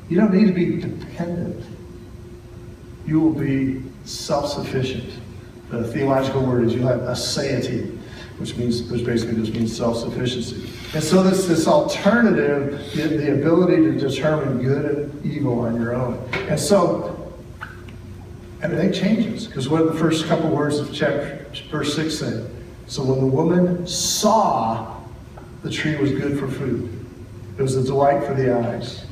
You 0.08 0.16
don't 0.16 0.32
need 0.32 0.46
to 0.46 0.52
be 0.52 0.76
dependent. 0.76 1.64
You 3.04 3.20
will 3.20 3.32
be 3.32 3.82
self 4.04 4.52
sufficient. 4.52 5.12
The 5.70 5.90
theological 5.92 6.46
word 6.46 6.64
is 6.64 6.74
you'll 6.74 6.86
have 6.86 7.00
aseity 7.00 7.98
which 8.38 8.56
means 8.56 8.82
which 8.84 9.04
basically 9.04 9.36
just 9.36 9.52
means 9.52 9.76
self-sufficiency. 9.76 10.68
And 10.94 11.04
so 11.04 11.22
this 11.22 11.46
this 11.46 11.66
alternative, 11.66 12.92
the, 12.94 13.08
the 13.08 13.34
ability 13.34 13.76
to 13.76 13.92
determine 13.92 14.62
good 14.62 14.84
and 14.84 15.26
evil 15.26 15.60
on 15.60 15.78
your 15.80 15.94
own. 15.94 16.16
And 16.48 16.58
so 16.58 17.34
everything 18.62 18.92
changes. 18.92 19.46
Because 19.46 19.68
what 19.68 19.82
are 19.82 19.86
the 19.86 19.98
first 19.98 20.26
couple 20.26 20.48
words 20.48 20.78
of 20.78 20.92
chapter 20.92 21.44
verse 21.70 21.94
6 21.94 22.18
say? 22.18 22.46
So 22.86 23.04
when 23.04 23.20
the 23.20 23.26
woman 23.26 23.86
saw 23.86 24.96
the 25.62 25.70
tree 25.70 25.96
was 25.96 26.12
good 26.12 26.38
for 26.38 26.48
food, 26.48 27.04
it 27.58 27.62
was 27.62 27.76
a 27.76 27.82
delight 27.82 28.24
for 28.24 28.32
the 28.32 28.56
eyes. 28.56 29.04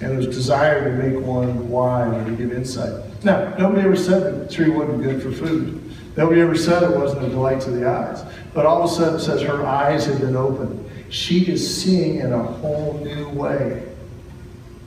And 0.00 0.12
it 0.12 0.16
was 0.16 0.28
desire 0.28 0.84
to 0.84 0.96
make 0.96 1.22
one 1.22 1.68
wise 1.68 2.14
or 2.14 2.24
to 2.24 2.36
give 2.36 2.52
insight. 2.52 3.04
Now, 3.22 3.54
nobody 3.58 3.82
ever 3.82 3.96
said 3.96 4.48
the 4.48 4.52
tree 4.52 4.70
wasn't 4.70 5.02
good 5.02 5.22
for 5.22 5.30
food. 5.30 5.94
Nobody 6.16 6.40
ever 6.40 6.56
said 6.56 6.82
it 6.82 6.96
wasn't 6.96 7.26
a 7.26 7.28
delight 7.28 7.60
to 7.62 7.70
the 7.70 7.86
eyes. 7.86 8.24
But 8.52 8.66
all 8.66 8.82
of 8.82 8.90
a 8.90 8.94
sudden 8.94 9.20
says 9.20 9.42
her 9.42 9.64
eyes 9.64 10.06
have 10.06 10.20
been 10.20 10.36
opened. 10.36 10.90
She 11.08 11.50
is 11.50 11.82
seeing 11.82 12.20
in 12.20 12.32
a 12.32 12.42
whole 12.42 12.94
new 13.02 13.28
way. 13.30 13.86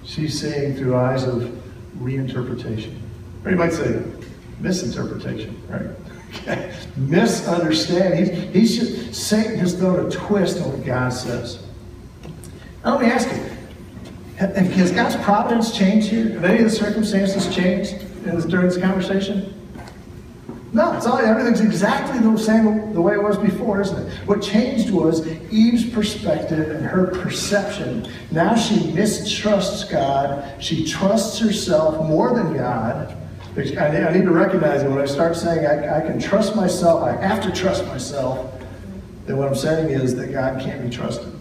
She's 0.03 0.39
seeing 0.39 0.75
through 0.75 0.95
eyes 0.95 1.23
of, 1.23 1.63
reinterpretation. 1.99 2.95
Or 3.45 3.51
you 3.51 3.57
might 3.57 3.73
say 3.73 4.01
misinterpretation, 4.59 5.61
right? 5.67 6.69
Misunderstand. 6.97 8.17
He's, 8.17 8.53
he's 8.53 8.79
just, 8.79 9.15
Satan 9.15 9.57
has 9.59 9.75
thrown 9.75 10.05
a 10.05 10.09
twist 10.09 10.61
on 10.61 10.71
what 10.71 10.85
God 10.85 11.09
says. 11.09 11.63
Now, 12.83 12.97
let 12.97 13.05
me 13.05 13.11
ask 13.11 13.29
you, 13.29 13.43
has 14.37 14.91
God's 14.91 15.15
providence 15.17 15.77
changed 15.77 16.07
here? 16.07 16.29
Have 16.29 16.43
any 16.43 16.59
of 16.59 16.65
the 16.65 16.75
circumstances 16.75 17.53
changed 17.53 17.99
during 18.23 18.67
this 18.67 18.77
conversation? 18.77 19.53
No, 20.73 20.91
it's 20.93 21.05
all 21.05 21.19
everything's 21.19 21.61
exactly 21.61 22.17
the 22.19 22.35
same 22.35 22.93
the 22.93 23.01
way 23.01 23.13
it 23.13 23.21
was 23.21 23.37
before, 23.37 23.79
isn't 23.79 24.07
it? 24.07 24.11
What 24.27 24.41
changed 24.41 24.89
was 24.89 25.27
Eve's 25.51 25.87
perspective 25.87 26.71
and 26.71 26.83
her 26.83 27.07
perception. 27.07 28.07
Now 28.31 28.55
she 28.55 28.91
mistrusts 28.91 29.83
God. 29.83 30.61
She 30.61 30.83
trusts 30.83 31.37
herself 31.37 32.03
more 32.07 32.33
than 32.33 32.57
God. 32.57 33.15
I 33.55 34.11
need 34.11 34.23
to 34.23 34.31
recognize 34.31 34.81
it 34.81 34.89
when 34.89 34.97
I 34.97 35.05
start 35.05 35.35
saying 35.35 35.63
I, 35.63 35.99
I 35.99 36.01
can 36.01 36.19
trust 36.19 36.55
myself, 36.55 37.03
I 37.03 37.11
have 37.23 37.43
to 37.43 37.51
trust 37.51 37.85
myself, 37.85 38.51
then 39.27 39.37
what 39.37 39.47
I'm 39.47 39.53
saying 39.53 39.91
is 39.91 40.15
that 40.15 40.31
God 40.31 40.59
can't 40.59 40.81
be 40.81 40.89
trusted. 40.89 41.31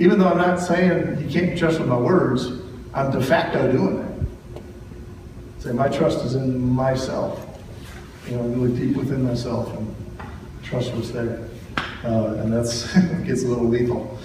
Even 0.00 0.18
though 0.18 0.26
I'm 0.26 0.38
not 0.38 0.58
saying 0.58 1.18
he 1.18 1.32
can't 1.32 1.52
be 1.52 1.56
trusted 1.56 1.82
with 1.82 1.88
my 1.88 1.98
words, 1.98 2.60
I'm 2.94 3.12
de 3.12 3.22
facto 3.22 3.70
doing 3.70 3.98
that. 3.98 5.62
Say 5.62 5.70
my 5.70 5.88
trust 5.88 6.24
is 6.24 6.34
in 6.34 6.60
myself 6.60 7.51
you 8.28 8.36
know, 8.36 8.42
really 8.42 8.76
deep 8.76 8.96
within 8.96 9.24
myself 9.24 9.72
and 9.76 9.94
trust 10.62 10.92
what's 10.94 11.10
there. 11.10 11.48
Uh, 12.04 12.34
and 12.38 12.52
that's 12.52 12.92
gets 13.24 13.44
a 13.44 13.46
little 13.46 13.66
lethal. 13.66 14.18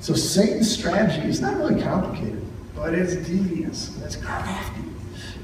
So 0.00 0.14
Satan's 0.14 0.70
strategy 0.70 1.28
is 1.28 1.40
not 1.40 1.56
really 1.56 1.80
complicated, 1.82 2.42
but 2.74 2.94
it's 2.94 3.16
devious 3.16 3.96
it's 4.02 4.16
crafty. 4.16 4.82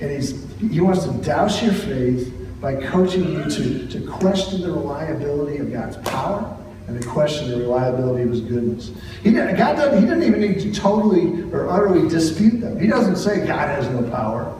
And 0.00 0.10
he's 0.10 0.44
he 0.58 0.80
wants 0.80 1.04
to 1.04 1.12
douse 1.24 1.62
your 1.62 1.72
faith 1.72 2.32
by 2.60 2.76
coaching 2.76 3.24
you 3.24 3.44
to, 3.50 3.88
to 3.88 4.06
question 4.08 4.60
the 4.60 4.70
reliability 4.70 5.58
of 5.58 5.72
God's 5.72 5.96
power 6.08 6.56
and 6.86 7.00
to 7.00 7.08
question 7.08 7.50
the 7.50 7.56
reliability 7.56 8.22
of 8.22 8.30
his 8.30 8.40
goodness. 8.40 8.92
He, 9.22 9.32
God 9.32 9.56
doesn't, 9.56 10.00
he 10.00 10.06
doesn't 10.06 10.22
even 10.22 10.40
need 10.40 10.60
to 10.60 10.72
totally 10.72 11.42
or 11.52 11.68
utterly 11.68 12.08
dispute 12.08 12.60
them. 12.60 12.78
He 12.78 12.86
doesn't 12.86 13.16
say 13.16 13.44
God 13.46 13.68
has 13.68 13.88
no 13.88 14.08
power. 14.10 14.56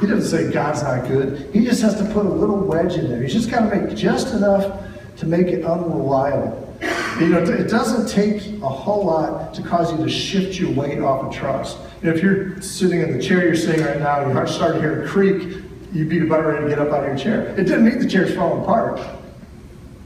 He 0.00 0.06
doesn't 0.06 0.30
say 0.30 0.52
God's 0.52 0.82
not 0.82 1.08
good. 1.08 1.50
He 1.52 1.64
just 1.64 1.82
has 1.82 1.96
to 1.96 2.04
put 2.12 2.24
a 2.24 2.28
little 2.28 2.58
wedge 2.58 2.94
in 2.94 3.08
there. 3.08 3.22
He's 3.22 3.32
just 3.32 3.50
got 3.50 3.68
to 3.68 3.76
make 3.76 3.96
just 3.96 4.34
enough 4.34 4.80
to 5.16 5.26
make 5.26 5.48
it 5.48 5.64
unreliable. 5.64 6.64
You 7.18 7.26
know, 7.26 7.38
it 7.38 7.68
doesn't 7.68 8.08
take 8.08 8.46
a 8.62 8.68
whole 8.68 9.06
lot 9.06 9.52
to 9.54 9.62
cause 9.62 9.90
you 9.90 9.98
to 9.98 10.08
shift 10.08 10.60
your 10.60 10.70
weight 10.70 11.00
off 11.00 11.24
of 11.24 11.34
trust. 11.34 11.78
You 12.00 12.10
know, 12.10 12.16
if 12.16 12.22
you're 12.22 12.60
sitting 12.62 13.00
in 13.00 13.16
the 13.16 13.22
chair 13.22 13.44
you're 13.44 13.56
sitting 13.56 13.84
right 13.84 13.98
now 13.98 14.20
and 14.20 14.38
you 14.38 14.54
start 14.54 14.74
to 14.74 14.80
hear 14.80 15.02
a 15.02 15.08
creak, 15.08 15.58
you'd 15.92 16.08
be 16.08 16.20
about 16.20 16.44
ready 16.44 16.62
to 16.62 16.68
get 16.68 16.78
up 16.78 16.92
out 16.92 17.02
of 17.02 17.08
your 17.08 17.18
chair. 17.18 17.48
It 17.58 17.64
didn't 17.64 17.84
mean 17.84 17.98
the 17.98 18.08
chair's 18.08 18.32
falling 18.36 18.62
apart. 18.62 19.00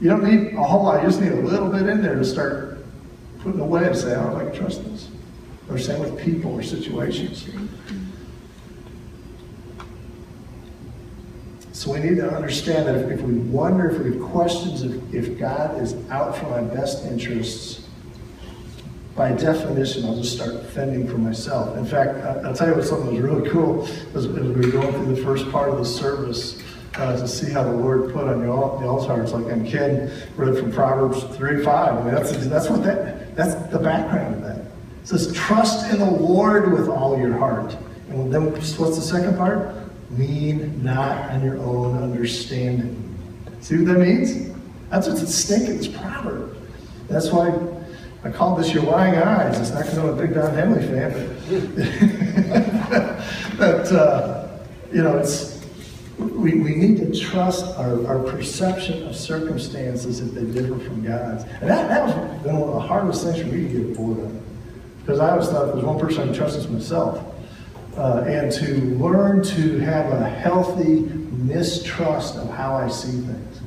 You 0.01 0.09
don't 0.09 0.23
need 0.23 0.55
a 0.55 0.63
whole 0.63 0.83
lot. 0.83 1.03
You 1.03 1.07
just 1.07 1.21
need 1.21 1.33
a 1.33 1.41
little 1.41 1.69
bit 1.69 1.87
in 1.87 2.01
there 2.01 2.15
to 2.15 2.25
start 2.25 2.83
putting 3.41 3.59
a 3.59 3.65
wedge, 3.65 3.95
say, 3.95 4.15
I 4.15 4.23
don't 4.23 4.33
like 4.33 4.55
trust 4.55 4.83
this. 4.85 5.09
Or 5.69 5.77
same 5.77 5.99
with 5.99 6.19
people 6.19 6.53
or 6.53 6.63
situations. 6.63 7.47
So 11.83 11.91
we 11.91 11.99
need 11.99 12.15
to 12.15 12.33
understand 12.33 12.87
that 12.87 12.95
if, 12.95 13.19
if 13.19 13.21
we 13.23 13.33
wonder, 13.33 13.89
if 13.89 13.99
we 13.99 14.13
have 14.13 14.31
questions 14.31 14.83
if, 14.83 15.13
if 15.13 15.37
God 15.37 15.81
is 15.81 15.95
out 16.09 16.33
for 16.37 16.45
my 16.45 16.61
best 16.61 17.03
interests, 17.03 17.89
by 19.17 19.33
definition, 19.33 20.05
I'll 20.05 20.15
just 20.15 20.33
start 20.33 20.65
fending 20.67 21.05
for 21.05 21.17
myself. 21.17 21.77
In 21.77 21.85
fact, 21.85 22.23
I'll 22.45 22.53
tell 22.53 22.69
you 22.69 22.75
what 22.75 22.85
something 22.85 23.11
was 23.11 23.19
really 23.19 23.49
cool 23.49 23.85
as, 24.15 24.25
as 24.25 24.27
we 24.29 24.65
were 24.65 24.71
going 24.71 24.93
through 24.93 25.13
the 25.13 25.21
first 25.23 25.51
part 25.51 25.71
of 25.71 25.77
the 25.77 25.83
service 25.83 26.63
uh, 26.95 27.17
to 27.17 27.27
see 27.27 27.51
how 27.51 27.63
the 27.63 27.73
Lord 27.73 28.13
put 28.13 28.29
on 28.29 28.39
the 28.39 28.49
altar. 28.49 29.21
It's 29.21 29.33
like, 29.33 29.51
and 29.51 29.67
Ken 29.67 30.09
read 30.37 30.57
from 30.57 30.71
Proverbs 30.71 31.21
3 31.35 31.65
5. 31.65 31.67
I 31.67 32.01
mean, 32.01 32.15
that's, 32.15 32.47
that's 32.47 32.69
what 32.69 32.81
that, 32.85 33.35
that's 33.35 33.55
the 33.73 33.79
background 33.79 34.35
of 34.35 34.41
that. 34.43 34.59
It 35.01 35.07
says, 35.07 35.33
trust 35.33 35.91
in 35.91 35.99
the 35.99 36.09
Lord 36.09 36.71
with 36.71 36.87
all 36.87 37.19
your 37.19 37.37
heart. 37.37 37.75
And 38.07 38.33
then 38.33 38.53
what's 38.53 38.77
the 38.77 39.01
second 39.01 39.35
part? 39.35 39.82
Lean 40.17 40.83
not 40.83 41.31
on 41.31 41.43
your 41.43 41.57
own 41.57 42.01
understanding. 42.01 42.99
See 43.61 43.77
what 43.77 43.85
that 43.87 43.99
means? 43.99 44.53
That's 44.89 45.07
what's 45.07 45.21
at 45.21 45.29
stake 45.29 45.69
in 45.69 45.77
this 45.77 45.87
proverb. 45.87 46.55
That's 47.07 47.31
why 47.31 47.53
I 48.23 48.31
call 48.31 48.55
this 48.55 48.73
your 48.73 48.83
lying 48.83 49.15
eyes. 49.15 49.59
It's 49.59 49.71
not 49.71 49.83
because 49.83 49.97
I'm 49.97 50.09
a 50.09 50.15
big 50.15 50.33
Don 50.33 50.53
Henley 50.53 50.85
fan, 50.85 51.11
but, 53.57 53.57
but 53.57 53.91
uh, 53.91 54.47
you 54.91 55.03
know, 55.03 55.17
it's 55.17 55.53
we, 56.17 56.59
we 56.59 56.75
need 56.75 56.97
to 56.97 57.19
trust 57.19 57.65
our, 57.77 58.05
our 58.05 58.19
perception 58.19 59.07
of 59.07 59.15
circumstances 59.15 60.19
if 60.19 60.31
they 60.33 60.45
differ 60.45 60.77
from 60.79 61.03
God's. 61.03 61.43
And 61.43 61.69
that, 61.69 61.89
that 61.89 62.05
was 62.05 62.13
one 62.45 62.55
of 62.55 62.73
the 62.73 62.79
hardest 62.79 63.23
things 63.23 63.39
for 63.39 63.47
me 63.47 63.67
to 63.67 63.87
get 63.87 63.97
bored 63.97 64.19
of. 64.19 64.41
Because 64.99 65.19
I 65.19 65.31
always 65.31 65.47
thought 65.47 65.73
there's 65.73 65.83
one 65.83 65.99
person 65.99 66.21
I 66.21 66.25
can 66.27 66.35
trust 66.35 66.69
myself 66.69 67.32
uh, 67.97 68.23
and 68.25 68.51
to 68.51 68.75
learn 68.97 69.43
to 69.43 69.79
have 69.79 70.11
a 70.11 70.29
healthy 70.29 71.01
mistrust 71.31 72.35
of 72.35 72.49
how 72.49 72.75
I 72.75 72.87
see 72.87 73.11
things. 73.11 73.61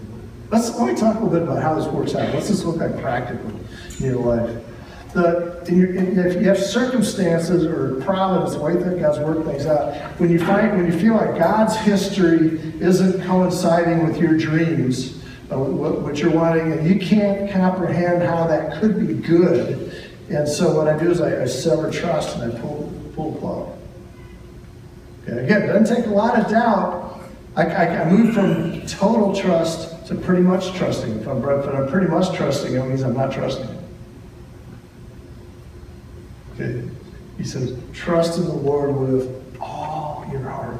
Let's 0.51 0.77
let 0.79 0.93
me 0.93 0.99
talk 0.99 1.17
a 1.17 1.25
little 1.25 1.39
bit 1.39 1.43
about 1.43 1.63
how 1.63 1.75
this 1.75 1.87
works 1.87 2.15
out. 2.15 2.33
What's 2.33 2.49
this 2.49 2.65
look 2.65 2.77
like 2.77 3.01
practically 3.01 3.55
in 3.99 4.07
your 4.07 4.17
life? 4.17 4.65
The, 5.13 5.65
in 5.67 5.79
your, 5.79 5.95
in, 5.95 6.19
if 6.19 6.35
you 6.35 6.49
have 6.49 6.59
circumstances 6.59 7.65
or 7.65 8.01
problems, 8.03 8.55
the 8.55 8.61
way 8.61 8.77
that 8.77 9.01
God's 9.01 9.19
worked 9.19 9.47
things 9.47 9.67
out, 9.67 9.95
when 10.21 10.31
you 10.31 10.39
find 10.39 10.77
when 10.77 10.87
you 10.91 10.99
feel 10.99 11.15
like 11.15 11.39
God's 11.39 11.77
history 11.77 12.61
isn't 12.81 13.25
coinciding 13.25 14.07
with 14.07 14.19
your 14.19 14.37
dreams, 14.37 15.23
uh, 15.51 15.59
what, 15.59 16.03
what 16.03 16.19
you're 16.19 16.31
wanting, 16.31 16.73
and 16.73 16.87
you 16.87 17.01
can't 17.05 17.51
comprehend 17.51 18.23
how 18.23 18.47
that 18.47 18.81
could 18.81 19.07
be 19.07 19.15
good, 19.15 20.11
and 20.29 20.47
so 20.47 20.77
what 20.77 20.87
I 20.87 20.99
do 20.99 21.11
is 21.11 21.21
I, 21.21 21.43
I 21.43 21.47
sever 21.47 21.91
trust 21.91 22.37
and 22.37 22.53
I 22.53 22.61
pull 22.61 22.93
pull 23.15 23.35
plug. 23.37 23.77
Okay, 25.29 25.45
again, 25.45 25.63
it 25.63 25.67
doesn't 25.67 25.97
take 25.97 26.07
a 26.07 26.11
lot 26.11 26.39
of 26.39 26.51
doubt. 26.51 27.21
I, 27.57 27.65
I, 27.65 28.05
I 28.05 28.33
from 28.33 28.87
total 28.87 29.35
trust 29.35 30.07
to 30.07 30.15
pretty 30.15 30.43
much 30.43 30.73
trusting. 30.75 31.21
If 31.21 31.27
I'm, 31.27 31.39
if 31.39 31.67
I'm 31.67 31.89
pretty 31.89 32.07
much 32.07 32.37
trusting, 32.37 32.75
it 32.75 32.85
means 32.85 33.03
I'm 33.03 33.15
not 33.15 33.33
trusting. 33.33 33.69
Okay. 36.55 36.89
He 37.39 37.45
says, 37.45 37.77
trust 37.93 38.39
in 38.39 38.45
the 38.45 38.53
Lord 38.53 38.95
with 38.95 39.59
all 39.61 40.27
your 40.31 40.43
heart. 40.43 40.79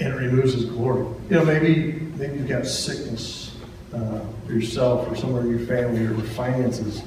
And 0.00 0.14
it 0.14 0.16
removes 0.16 0.54
his 0.54 0.66
glory. 0.66 1.06
You 1.28 1.36
know, 1.36 1.44
maybe 1.44 1.92
maybe 2.16 2.38
you've 2.38 2.48
got 2.48 2.66
sickness 2.66 3.56
uh, 3.92 4.20
for 4.46 4.52
yourself 4.52 5.10
or 5.10 5.16
somewhere 5.16 5.42
in 5.42 5.50
your 5.50 5.66
family 5.66 6.06
or 6.06 6.12
your 6.12 6.20
finances 6.20 7.02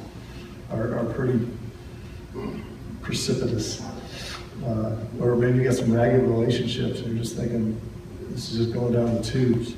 are, 0.72 0.98
are 0.98 1.06
pretty 1.14 1.48
precipitous. 3.02 3.85
Uh, 4.66 4.96
or 5.20 5.36
maybe 5.36 5.60
you 5.60 5.64
got 5.64 5.76
some 5.76 5.94
ragged 5.94 6.24
relationships 6.24 7.00
and 7.00 7.14
you're 7.14 7.24
just 7.24 7.36
thinking, 7.36 7.80
this 8.30 8.52
is 8.52 8.58
just 8.58 8.74
going 8.74 8.94
down 8.94 9.14
the 9.16 9.24
tubes. 9.24 9.76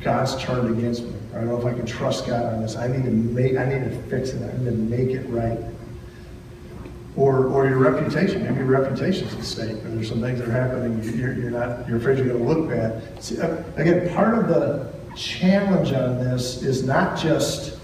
God's 0.00 0.36
turned 0.42 0.76
against 0.76 1.04
me. 1.04 1.14
I 1.32 1.38
don't 1.38 1.48
know 1.48 1.58
if 1.58 1.64
I 1.64 1.72
can 1.72 1.86
trust 1.86 2.26
God 2.26 2.44
on 2.44 2.62
this. 2.62 2.76
I 2.76 2.88
need 2.88 3.04
to 3.04 3.10
make, 3.10 3.56
I 3.56 3.64
need 3.64 3.84
to 3.84 4.02
fix 4.08 4.30
it. 4.30 4.42
I 4.42 4.56
need 4.58 4.64
to 4.64 4.72
make 4.72 5.10
it 5.10 5.26
right. 5.28 5.58
Or, 7.16 7.46
or 7.46 7.68
your 7.68 7.78
reputation. 7.78 8.42
Maybe 8.42 8.56
your 8.56 8.66
reputation's 8.66 9.32
at 9.34 9.44
stake. 9.44 9.84
Or 9.84 9.88
there's 9.90 10.08
some 10.08 10.20
things 10.20 10.40
that 10.40 10.48
are 10.48 10.52
happening. 10.52 11.00
You're, 11.16 11.34
you're 11.34 11.50
not. 11.50 11.88
You're 11.88 11.98
afraid 11.98 12.18
you're 12.18 12.26
going 12.26 12.44
to 12.44 12.44
look 12.44 12.68
bad. 12.68 13.22
See, 13.22 13.40
uh, 13.40 13.62
again, 13.76 14.12
part 14.12 14.36
of 14.36 14.48
the 14.48 14.92
challenge 15.14 15.92
on 15.92 16.18
this 16.18 16.62
is 16.62 16.82
not 16.82 17.16
just 17.16 17.78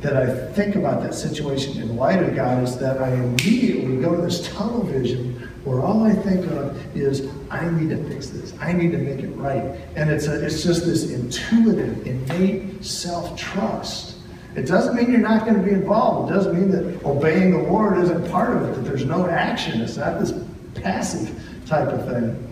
that 0.00 0.16
I 0.16 0.52
think 0.52 0.76
about 0.76 1.02
that 1.02 1.14
situation 1.14 1.80
in 1.82 1.96
light 1.96 2.22
of 2.22 2.34
God 2.34 2.62
is 2.62 2.78
that 2.78 3.02
I 3.02 3.12
immediately 3.12 3.96
go 3.96 4.16
to 4.16 4.22
this 4.22 4.48
tunnel 4.48 4.82
vision 4.82 5.48
where 5.64 5.80
all 5.80 6.04
I 6.04 6.14
think 6.14 6.46
of 6.46 6.96
is 6.96 7.28
I 7.50 7.68
need 7.70 7.90
to 7.90 8.02
fix 8.08 8.28
this. 8.28 8.54
I 8.60 8.72
need 8.72 8.92
to 8.92 8.98
make 8.98 9.20
it 9.20 9.28
right. 9.36 9.62
And 9.94 10.08
it's 10.08 10.26
a, 10.26 10.44
it's 10.44 10.62
just 10.62 10.86
this 10.86 11.10
intuitive, 11.10 12.06
innate 12.06 12.82
self-trust. 12.82 14.16
It 14.56 14.66
doesn't 14.66 14.96
mean 14.96 15.10
you're 15.10 15.20
not 15.20 15.44
going 15.44 15.58
to 15.58 15.62
be 15.62 15.72
involved. 15.72 16.30
It 16.30 16.34
doesn't 16.34 16.54
mean 16.54 16.70
that 16.70 17.04
obeying 17.04 17.52
the 17.52 17.70
Lord 17.70 17.98
isn't 17.98 18.30
part 18.30 18.56
of 18.56 18.68
it, 18.68 18.74
that 18.74 18.80
there's 18.82 19.04
no 19.04 19.26
action. 19.28 19.80
It's 19.82 19.98
not 19.98 20.18
this 20.18 20.32
passive 20.74 21.38
type 21.66 21.88
of 21.88 22.06
thing. 22.06 22.46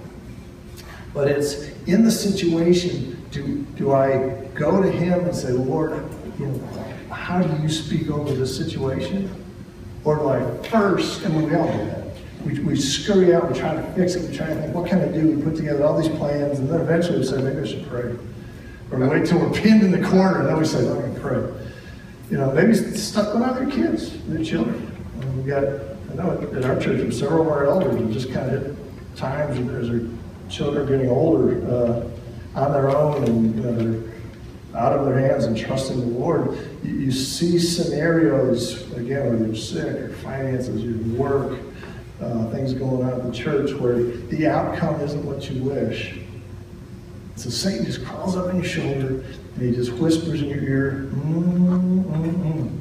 But 1.14 1.28
it's 1.28 1.70
in 1.86 2.04
the 2.04 2.10
situation, 2.10 3.20
do, 3.30 3.62
do 3.76 3.92
I 3.92 4.46
go 4.54 4.82
to 4.82 4.90
Him 4.90 5.24
and 5.24 5.34
say, 5.34 5.50
Lord, 5.50 5.92
you 6.38 6.46
know, 6.46 6.87
how 7.28 7.42
do 7.42 7.62
you 7.62 7.68
speak 7.68 8.08
over 8.10 8.32
the 8.32 8.46
situation? 8.46 9.30
Or 10.02 10.16
do 10.16 10.28
I 10.30 10.68
first, 10.68 11.24
and 11.24 11.36
we 11.36 11.54
all 11.54 11.70
do 11.70 11.84
that, 11.84 12.06
we, 12.42 12.58
we 12.60 12.74
scurry 12.74 13.34
out, 13.34 13.52
we 13.52 13.58
try 13.58 13.74
to 13.74 13.82
fix 13.92 14.14
it, 14.14 14.30
we 14.30 14.34
try 14.34 14.46
to 14.46 14.54
think, 14.54 14.74
what 14.74 14.88
can 14.88 15.00
I 15.00 15.08
do? 15.08 15.36
We 15.36 15.42
put 15.42 15.54
together 15.54 15.84
all 15.84 16.00
these 16.00 16.08
plans, 16.16 16.58
and 16.58 16.70
then 16.70 16.80
eventually 16.80 17.18
we 17.18 17.26
say, 17.26 17.42
maybe 17.42 17.60
I 17.60 17.66
should 17.66 17.86
pray. 17.86 18.16
Or 18.90 18.98
we 18.98 19.06
wait 19.08 19.26
till 19.26 19.38
we're 19.40 19.52
pinned 19.52 19.82
in 19.82 19.90
the 19.90 20.08
corner, 20.08 20.38
and 20.38 20.48
then 20.48 20.56
we 20.56 20.64
say, 20.64 20.80
let 20.80 21.06
me 21.06 21.20
pray. 21.20 21.46
You 22.30 22.38
know, 22.38 22.50
maybe 22.50 22.72
stuck 22.72 23.34
with 23.34 23.42
other 23.42 23.66
kids, 23.66 24.18
their 24.24 24.42
children. 24.42 24.90
we 25.36 25.50
got 25.50 25.64
I 25.64 26.14
know 26.14 26.50
at 26.56 26.64
our 26.64 26.80
church, 26.80 27.12
several 27.12 27.42
of 27.42 27.48
our 27.48 27.66
elders 27.66 28.00
have 28.00 28.10
just 28.10 28.32
kind 28.32 28.50
of 28.50 28.74
times 29.16 29.58
as 29.58 29.90
their 29.90 30.00
children 30.48 30.82
are 30.82 30.90
getting 30.90 31.10
older 31.10 31.60
uh, 31.70 32.58
on 32.58 32.72
their 32.72 32.88
own 32.88 33.24
and 33.24 33.54
you 33.54 33.62
know, 33.62 33.72
they're 33.74 34.07
out 34.74 34.92
of 34.92 35.06
their 35.06 35.18
hands 35.18 35.44
and 35.44 35.56
trusting 35.56 36.00
the 36.00 36.18
Lord. 36.18 36.58
You, 36.82 36.94
you 36.94 37.12
see 37.12 37.58
scenarios, 37.58 38.90
again, 38.92 39.30
whether 39.30 39.46
you're 39.46 39.54
sick 39.54 39.98
your 39.98 40.08
finances, 40.10 40.82
your 40.82 40.98
work, 41.16 41.58
uh, 42.20 42.50
things 42.50 42.74
going 42.74 43.04
on 43.04 43.20
at 43.20 43.24
the 43.24 43.32
church 43.32 43.72
where 43.80 44.02
the 44.02 44.46
outcome 44.46 45.00
isn't 45.00 45.24
what 45.24 45.48
you 45.50 45.62
wish. 45.62 46.18
So 47.36 47.50
Satan 47.50 47.86
just 47.86 48.04
crawls 48.04 48.36
up 48.36 48.46
on 48.46 48.56
your 48.56 48.64
shoulder 48.64 49.24
and 49.54 49.62
he 49.62 49.72
just 49.72 49.92
whispers 49.92 50.42
in 50.42 50.48
your 50.48 50.62
ear, 50.62 51.10
mm, 51.12 52.04
mm, 52.04 52.32
mm. 52.32 52.80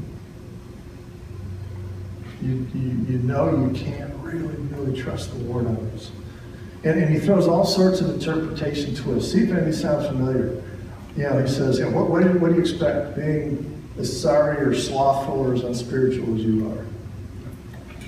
You, 2.41 2.67
you, 2.73 2.89
you 3.09 3.17
know 3.19 3.49
you 3.49 3.71
can't 3.73 4.13
really, 4.15 4.55
really 4.55 4.99
trust 4.99 5.31
the 5.31 5.39
Lord 5.45 5.65
on 5.65 5.91
this. 5.91 6.11
And, 6.83 6.99
and 6.99 7.13
he 7.13 7.19
throws 7.19 7.47
all 7.47 7.65
sorts 7.65 7.99
of 8.01 8.09
interpretation 8.09 8.95
twists. 8.95 9.31
See 9.31 9.43
if 9.43 9.51
any 9.51 9.71
sounds 9.71 10.07
familiar. 10.07 10.63
Yeah, 11.17 11.41
he 11.41 11.47
says, 11.47 11.81
what, 11.81 12.11
what, 12.11 12.21
do 12.21 12.29
you, 12.29 12.39
what 12.39 12.49
do 12.49 12.55
you 12.55 12.61
expect? 12.61 13.15
Being 13.15 13.89
as 13.97 14.21
sorry 14.21 14.57
or 14.57 14.75
slothful 14.75 15.39
or 15.39 15.55
as 15.55 15.63
unspiritual 15.63 16.35
as 16.35 16.41
you 16.41 16.69
are. 16.69 16.85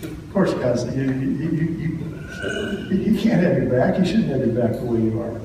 Of 0.04 0.32
course, 0.32 0.54
guys, 0.54 0.86
you, 0.96 1.02
you, 1.02 1.40
you, 1.40 2.96
you, 2.96 3.20
can't 3.20 3.42
have 3.42 3.58
your 3.58 3.72
back. 3.72 3.98
You 3.98 4.06
shouldn't 4.06 4.28
have 4.28 4.46
your 4.46 4.56
back 4.56 4.80
the 4.80 4.86
way 4.86 5.02
you 5.02 5.20
are. 5.20 5.42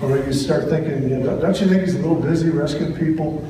Or 0.00 0.16
you 0.16 0.32
start 0.32 0.70
thinking, 0.70 1.02
you 1.02 1.18
know, 1.18 1.38
don't 1.38 1.60
you 1.60 1.68
think 1.68 1.82
he's 1.82 1.96
a 1.96 1.98
little 1.98 2.16
busy 2.16 2.48
rescuing 2.48 2.94
people 2.94 3.46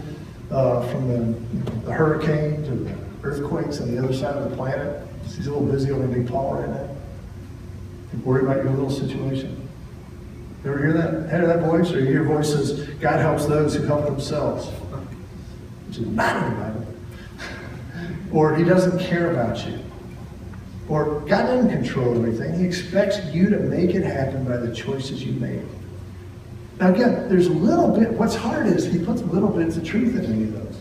uh, 0.50 0.86
from 0.88 1.08
the, 1.08 1.84
the 1.86 1.92
hurricanes 1.92 2.68
or 2.68 2.74
the 2.74 2.94
earthquakes 3.22 3.80
on 3.80 3.94
the 3.94 4.02
other 4.02 4.12
side 4.12 4.36
of 4.36 4.50
the 4.50 4.56
planet? 4.56 5.06
He's 5.24 5.46
a 5.46 5.52
little 5.52 5.66
busy 5.66 5.92
over 5.92 6.02
in 6.02 6.24
Nepal 6.24 6.54
right 6.54 6.68
now. 6.68 6.88
Worry 8.24 8.42
about 8.42 8.56
your 8.56 8.72
little 8.72 8.90
situation. 8.90 9.63
You 10.64 10.70
ever 10.70 10.78
hear 10.78 10.92
that? 10.94 11.30
Hear 11.30 11.46
that 11.46 11.60
voice? 11.60 11.92
Or 11.92 12.00
you 12.00 12.06
hear 12.06 12.24
voices, 12.24 12.88
God 12.94 13.20
helps 13.20 13.44
those 13.44 13.74
who 13.74 13.82
help 13.82 14.06
themselves. 14.06 14.68
Which 15.86 15.98
is 15.98 16.06
not 16.06 16.42
in 16.42 16.50
the 16.50 16.60
Bible. 16.60 16.86
or 18.32 18.56
he 18.56 18.64
doesn't 18.64 18.98
care 18.98 19.30
about 19.30 19.66
you. 19.66 19.78
Or 20.88 21.20
God 21.20 21.46
doesn't 21.46 21.70
control 21.70 22.16
everything. 22.16 22.58
He 22.58 22.64
expects 22.64 23.22
you 23.26 23.50
to 23.50 23.58
make 23.58 23.94
it 23.94 24.04
happen 24.04 24.44
by 24.44 24.56
the 24.56 24.74
choices 24.74 25.22
you 25.22 25.32
make. 25.32 25.60
Now 26.80 26.92
again, 26.92 27.28
there's 27.28 27.46
a 27.46 27.52
little 27.52 27.88
bit, 27.88 28.10
what's 28.12 28.34
hard 28.34 28.66
is 28.66 28.86
he 28.86 29.04
puts 29.04 29.20
little 29.22 29.50
bits 29.50 29.76
of 29.76 29.84
truth 29.84 30.16
in 30.16 30.24
any 30.24 30.44
of 30.44 30.52
those. 30.54 30.80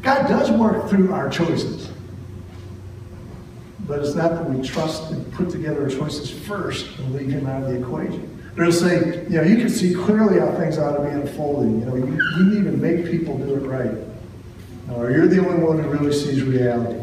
God 0.00 0.28
does 0.28 0.50
work 0.52 0.88
through 0.88 1.12
our 1.12 1.28
choices. 1.28 1.90
But 3.80 3.98
it's 3.98 4.14
not 4.14 4.30
that 4.30 4.48
we 4.48 4.66
trust 4.66 5.10
and 5.10 5.30
put 5.32 5.50
together 5.50 5.82
our 5.82 5.90
choices 5.90 6.30
first 6.30 6.98
and 6.98 7.14
leave 7.14 7.30
him 7.30 7.46
out 7.46 7.64
of 7.64 7.68
the 7.68 7.80
equation. 7.80 8.33
It'll 8.56 8.70
say, 8.70 9.24
you 9.24 9.36
know, 9.36 9.42
you 9.42 9.56
can 9.56 9.68
see 9.68 9.94
clearly 9.94 10.38
how 10.38 10.52
things 10.52 10.78
ought 10.78 10.96
to 10.96 11.02
be 11.02 11.08
unfolding. 11.08 11.80
You 11.80 11.86
know, 11.86 11.96
you, 11.96 12.20
you 12.38 12.54
need 12.54 12.64
to 12.64 12.76
make 12.76 13.10
people 13.10 13.36
do 13.36 13.54
it 13.56 13.66
right. 13.66 13.96
Or 14.92 15.10
you're 15.10 15.26
the 15.26 15.44
only 15.44 15.62
one 15.62 15.82
who 15.82 15.88
really 15.88 16.12
sees 16.12 16.42
reality. 16.42 17.00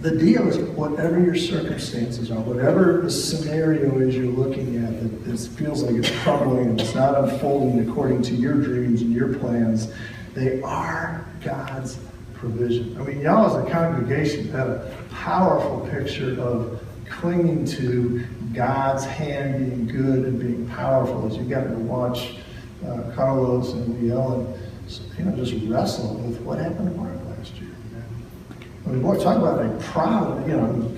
The 0.00 0.18
deal 0.18 0.46
is 0.48 0.58
whatever 0.58 1.18
your 1.18 1.36
circumstances 1.36 2.30
are, 2.30 2.40
whatever 2.40 3.00
the 3.02 3.10
scenario 3.10 3.98
is 4.00 4.16
you're 4.16 4.26
looking 4.26 4.84
at 4.84 5.00
that, 5.00 5.24
that 5.24 5.38
feels 5.56 5.82
like 5.82 5.94
it's 5.94 6.10
crumbling 6.22 6.70
and 6.70 6.80
it's 6.80 6.94
not 6.94 7.16
unfolding 7.16 7.88
according 7.88 8.20
to 8.22 8.34
your 8.34 8.54
dreams 8.54 9.00
and 9.00 9.12
your 9.12 9.38
plans, 9.38 9.92
they 10.34 10.60
are 10.60 11.24
God's 11.42 11.98
provision. 12.34 13.00
I 13.00 13.04
mean, 13.04 13.20
y'all 13.20 13.56
as 13.56 13.66
a 13.66 13.70
congregation 13.70 14.48
have 14.48 14.68
a 14.68 14.94
powerful 15.10 15.88
picture 15.90 16.38
of 16.38 16.82
clinging 17.08 17.64
to 17.64 18.26
God's 18.54 19.04
hand 19.04 19.58
being 19.58 19.86
good 19.86 20.24
and 20.24 20.38
being 20.38 20.68
powerful 20.68 21.26
as 21.26 21.36
you 21.36 21.44
got 21.44 21.64
to 21.64 21.74
watch 21.74 22.36
uh, 22.86 23.10
Carlos 23.14 23.72
and 23.72 24.02
Leellen, 24.02 24.58
you 25.18 25.24
know, 25.24 25.36
just 25.36 25.54
wrestle 25.66 26.14
with 26.16 26.40
what 26.40 26.58
happened 26.58 26.90
to 26.90 26.96
Mark 26.96 27.16
last 27.36 27.54
year. 27.56 27.70
I 28.86 28.90
mean, 28.90 29.02
boy, 29.02 29.18
talk 29.18 29.38
about 29.38 29.64
a 29.64 29.68
proud, 29.78 30.46
you 30.46 30.56
know, 30.56 30.94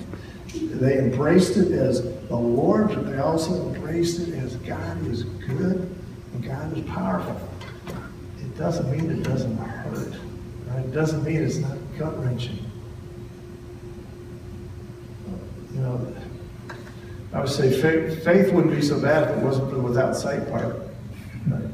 they 0.79 0.99
embraced 0.99 1.57
it 1.57 1.71
as 1.71 2.03
the 2.03 2.35
Lord, 2.35 2.89
but 2.89 3.09
they 3.09 3.17
also 3.19 3.73
embraced 3.73 4.27
it 4.27 4.33
as 4.35 4.55
God 4.57 5.05
is 5.07 5.23
good 5.23 5.95
and 6.33 6.43
God 6.43 6.77
is 6.77 6.83
powerful. 6.85 7.39
It 8.39 8.57
doesn't 8.57 8.91
mean 8.91 9.09
it 9.09 9.23
doesn't 9.23 9.57
hurt. 9.57 10.13
Right? 10.67 10.85
It 10.85 10.91
doesn't 10.91 11.23
mean 11.23 11.43
it's 11.43 11.57
not 11.57 11.77
gut 11.97 12.23
wrenching. 12.23 12.59
You 15.73 15.81
know, 15.81 16.15
I 17.33 17.39
would 17.41 17.49
say 17.49 17.81
faith, 17.81 18.23
faith 18.23 18.53
wouldn't 18.53 18.73
be 18.73 18.81
so 18.81 18.99
bad 18.99 19.23
if 19.23 19.37
it 19.37 19.43
wasn't 19.43 19.69
for 19.69 19.75
the 19.75 19.81
without 19.81 20.15
sight 20.15 20.49
part. 20.49 20.77
Right? 21.47 21.71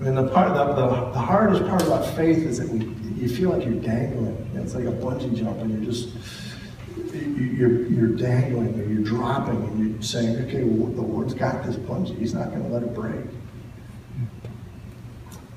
I 0.00 0.04
mean, 0.04 0.14
the 0.14 0.28
part, 0.28 0.54
the, 0.54 0.74
the, 0.74 1.10
the 1.12 1.18
hardest 1.18 1.64
part 1.68 1.82
about 1.82 2.04
faith 2.16 2.38
is 2.38 2.58
that 2.58 2.68
we, 2.68 2.84
you 3.20 3.28
feel 3.28 3.50
like 3.50 3.64
you're 3.64 3.74
dangling. 3.74 4.36
It's 4.54 4.74
like 4.74 4.84
a 4.84 4.92
bungee 4.92 5.34
jump, 5.36 5.58
and 5.58 5.70
you're 5.70 5.92
just 5.92 6.10
you're, 7.14 7.86
you're 7.86 8.16
dangling 8.16 8.78
or 8.80 8.84
you're 8.84 9.02
dropping, 9.02 9.56
and 9.56 9.94
you're 9.94 10.02
saying, 10.02 10.36
okay, 10.46 10.64
well, 10.64 10.90
the 10.92 11.02
Lord's 11.02 11.34
got 11.34 11.64
this 11.64 11.76
bungee. 11.76 12.18
He's 12.18 12.34
not 12.34 12.50
going 12.50 12.62
to 12.62 12.68
let 12.68 12.82
it 12.82 12.94
break. 12.94 13.24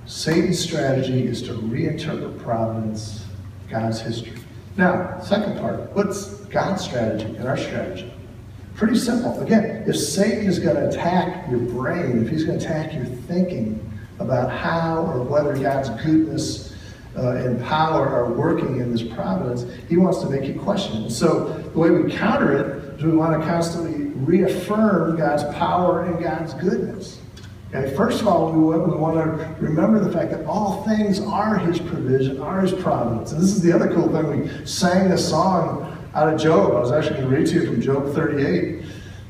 Satan's 0.05 0.59
strategy 0.59 1.25
is 1.25 1.41
to 1.43 1.53
reinterpret 1.53 2.39
providence, 2.39 3.25
God's 3.69 3.99
history. 3.99 4.37
Now, 4.77 5.19
second 5.19 5.59
part, 5.59 5.91
what's 5.93 6.35
God's 6.45 6.83
strategy 6.83 7.25
and 7.25 7.47
our 7.47 7.57
strategy? 7.57 8.11
Pretty 8.75 8.97
simple. 8.97 9.39
Again, 9.41 9.85
if 9.87 9.95
Satan 9.95 10.45
is 10.45 10.59
going 10.59 10.75
to 10.75 10.89
attack 10.89 11.49
your 11.49 11.59
brain, 11.59 12.23
if 12.23 12.29
he's 12.29 12.43
going 12.43 12.59
to 12.59 12.65
attack 12.65 12.93
your 12.93 13.05
thinking 13.05 13.81
about 14.19 14.51
how 14.51 15.05
or 15.05 15.23
whether 15.23 15.57
God's 15.57 15.89
goodness 16.03 16.75
uh, 17.17 17.35
and 17.35 17.63
power 17.63 18.05
are 18.05 18.33
working 18.33 18.81
in 18.81 18.91
this 18.91 19.01
providence, 19.01 19.65
he 19.87 19.95
wants 19.95 20.19
to 20.19 20.29
make 20.29 20.43
you 20.43 20.59
question 20.59 21.03
it. 21.03 21.11
So 21.11 21.53
the 21.53 21.79
way 21.79 21.89
we 21.89 22.11
counter 22.11 22.51
it 22.51 22.99
is 22.99 23.05
we 23.05 23.13
want 23.13 23.41
to 23.41 23.47
constantly 23.47 24.07
reaffirm 24.07 25.15
God's 25.15 25.43
power 25.55 26.03
and 26.03 26.21
God's 26.21 26.53
goodness. 26.55 27.21
Okay, 27.73 27.95
first 27.95 28.21
of 28.21 28.27
all, 28.27 28.51
we, 28.51 28.59
we 28.59 28.97
want 28.97 29.15
to 29.15 29.55
remember 29.59 29.99
the 29.99 30.11
fact 30.11 30.31
that 30.31 30.45
all 30.45 30.83
things 30.83 31.21
are 31.21 31.57
His 31.57 31.79
provision, 31.79 32.41
are 32.41 32.61
His 32.61 32.73
providence. 32.73 33.31
And 33.31 33.41
this 33.41 33.51
is 33.51 33.61
the 33.61 33.71
other 33.71 33.87
cool 33.93 34.09
thing. 34.09 34.41
We 34.41 34.65
sang 34.65 35.11
a 35.11 35.17
song 35.17 35.84
out 36.15 36.33
of 36.33 36.39
Job. 36.39 36.71
I 36.71 36.79
was 36.79 36.91
actually 36.91 37.17
going 37.17 37.29
to 37.29 37.35
read 37.35 37.47
to 37.47 37.53
you 37.55 37.65
from 37.65 37.81
Job 37.81 38.13
38. 38.13 38.83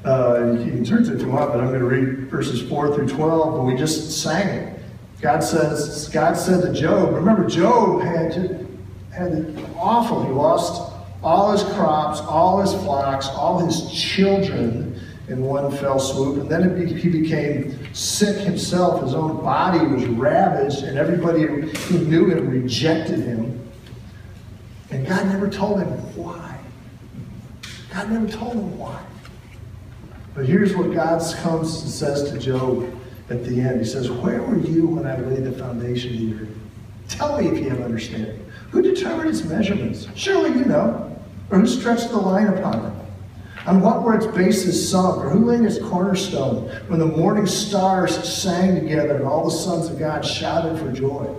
Uh, 0.06 0.52
you 0.63 0.71
can 0.71 0.86
turn 0.86 1.04
to 1.04 1.12
it 1.12 1.15
if 1.15 1.21
you 1.21 1.30
want, 1.30 1.52
but 1.52 1.60
I'm 1.60 1.69
going 1.69 1.80
to 1.80 1.86
read 1.86 2.30
verses 2.30 2.62
4 2.69 2.93
through 2.93 3.08
12. 3.08 3.56
But 3.56 3.63
we 3.63 3.76
just 3.76 4.21
sang 4.21 4.48
it. 4.48 4.80
God 5.19 5.43
says, 5.43 6.08
God 6.10 6.36
said 6.36 6.62
to 6.62 6.71
Job, 6.80 7.15
remember, 7.15 7.48
Job 7.48 8.04
had, 8.04 8.67
had 9.12 9.65
awful. 9.76 10.24
He 10.24 10.32
lost 10.32 10.93
all 11.24 11.52
his 11.52 11.63
crops, 11.74 12.19
all 12.21 12.62
his 12.62 12.71
flocks, 12.84 13.28
all 13.30 13.58
his 13.58 13.91
children 13.91 15.02
in 15.28 15.41
one 15.41 15.71
fell 15.71 15.98
swoop. 15.98 16.38
And 16.38 16.50
then 16.50 16.80
be, 16.80 16.93
he 16.93 17.10
became 17.10 17.76
sick 17.95 18.38
himself. 18.38 19.02
His 19.02 19.15
own 19.15 19.38
body 19.38 19.84
was 19.88 20.06
ravaged, 20.06 20.84
and 20.84 21.00
everybody 21.00 21.41
who 21.41 21.98
knew 22.06 22.30
him 22.30 22.48
rejected 22.48 23.21
him. 23.21 23.60
And 24.91 25.08
God 25.08 25.26
never 25.26 25.50
told 25.50 25.80
him 25.80 25.88
why. 26.15 26.55
God 27.96 28.12
never 28.12 28.28
told 28.28 28.56
him 28.56 28.78
why. 28.78 29.02
But 30.34 30.46
here's 30.46 30.76
what 30.76 30.94
God 30.94 31.22
comes 31.38 31.82
and 31.82 31.90
says 31.90 32.30
to 32.30 32.38
Job 32.38 32.94
at 33.30 33.46
the 33.46 33.62
end. 33.62 33.80
He 33.80 33.86
says, 33.86 34.12
Where 34.12 34.42
were 34.42 34.58
you 34.58 34.86
when 34.86 35.08
I 35.08 35.18
laid 35.18 35.46
the 35.46 35.54
foundation 35.54 36.14
of 36.14 36.20
the 36.20 36.44
earth? 36.44 36.58
Tell 37.08 37.40
me 37.40 37.48
if 37.48 37.58
you 37.58 37.70
have 37.70 37.80
understanding. 37.80 38.46
Who 38.72 38.82
determined 38.82 39.30
its 39.30 39.46
measurements? 39.46 40.10
Surely 40.14 40.50
you 40.50 40.66
know. 40.66 41.18
Or 41.50 41.60
who 41.60 41.66
stretched 41.66 42.10
the 42.10 42.18
line 42.18 42.48
upon 42.48 42.86
it? 42.86 43.66
On 43.66 43.80
what 43.80 44.04
were 44.04 44.14
its 44.14 44.28
bases 44.28 44.90
sunk, 44.90 45.24
or 45.24 45.30
who 45.30 45.46
laid 45.46 45.62
its 45.62 45.80
cornerstone 45.80 46.68
when 46.88 47.00
the 47.00 47.06
morning 47.06 47.48
stars 47.48 48.28
sang 48.28 48.76
together 48.76 49.16
and 49.16 49.26
all 49.26 49.46
the 49.46 49.56
sons 49.56 49.90
of 49.90 49.98
God 49.98 50.26
shouted 50.26 50.78
for 50.78 50.92
joy? 50.92 51.34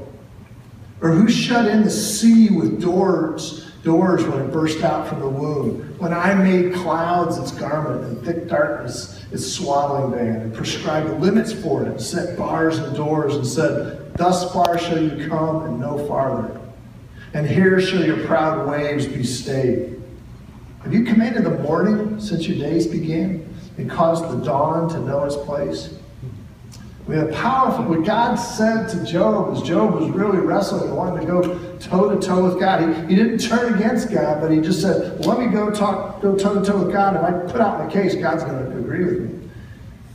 Or 1.03 1.11
who 1.11 1.29
shut 1.29 1.69
in 1.69 1.83
the 1.83 1.90
sea 1.90 2.49
with 2.49 2.81
doors, 2.81 3.71
doors 3.87 4.25
when 4.25 4.42
it 4.42 4.53
burst 4.53 4.83
out 4.83 5.09
from 5.09 5.20
the 5.20 5.29
womb? 5.29 5.81
When 5.99 6.12
I 6.12 6.35
made 6.35 6.75
clouds 6.75 7.38
its 7.38 7.53
garment 7.53 8.05
and 8.05 8.25
thick 8.25 8.49
darkness 8.49 9.25
its 9.33 9.46
swaddling 9.46 10.11
band, 10.11 10.42
and 10.42 10.55
prescribed 10.55 11.20
limits 11.20 11.53
for 11.53 11.83
it, 11.83 11.88
and 11.88 12.01
set 12.01 12.37
bars 12.37 12.79
and 12.79 12.96
doors, 12.96 13.37
and 13.37 13.46
said, 13.46 14.12
Thus 14.14 14.53
far 14.53 14.77
shall 14.77 15.01
you 15.01 15.29
come 15.29 15.62
and 15.62 15.81
no 15.81 16.05
farther. 16.07 16.61
And 17.33 17.46
here 17.46 17.81
shall 17.81 18.05
your 18.05 18.27
proud 18.27 18.68
waves 18.68 19.07
be 19.07 19.22
stayed. 19.22 20.03
Have 20.83 20.92
you 20.92 21.05
commanded 21.05 21.44
the 21.44 21.59
morning 21.59 22.20
since 22.20 22.49
your 22.49 22.59
days 22.59 22.87
began 22.87 23.49
and 23.79 23.90
caused 23.90 24.25
the 24.25 24.44
dawn 24.44 24.88
to 24.90 25.01
know 25.01 25.25
its 25.25 25.37
place? 25.37 25.95
Mean, 27.09 27.25
the 27.25 27.33
powerful, 27.33 27.85
what 27.85 28.05
God 28.05 28.35
said 28.35 28.88
to 28.88 29.05
Job 29.05 29.57
as 29.57 29.62
Job 29.62 29.95
was 29.95 30.11
really 30.11 30.38
wrestling 30.38 30.92
wanting 30.92 31.25
to 31.25 31.27
go 31.27 31.59
toe 31.79 32.12
to 32.12 32.27
toe 32.27 32.45
with 32.45 32.59
God. 32.59 32.83
He, 32.83 33.14
he 33.14 33.14
didn't 33.14 33.38
turn 33.38 33.75
against 33.75 34.11
God, 34.11 34.40
but 34.40 34.51
he 34.51 34.61
just 34.61 34.81
said, 34.81 35.21
well, 35.21 35.37
let 35.37 35.47
me 35.47 35.53
go 35.53 35.71
talk, 35.71 36.21
go 36.21 36.37
toe 36.37 36.59
to 36.59 36.64
toe 36.64 36.85
with 36.85 36.92
God. 36.92 37.14
If 37.14 37.23
I 37.23 37.53
put 37.53 37.61
out 37.61 37.79
my 37.79 37.88
case, 37.92 38.16
God's 38.16 38.42
going 38.42 38.59
to 38.59 38.79
agree 38.79 39.05
with 39.05 39.21
me. 39.21 39.49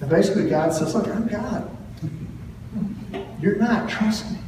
And 0.01 0.09
basically, 0.09 0.49
God 0.49 0.73
says, 0.73 0.93
look, 0.93 1.07
I'm 1.07 1.27
God. 1.27 1.69
You're 3.39 3.55
not. 3.55 3.89
Trust 3.89 4.29
me. 4.29 4.39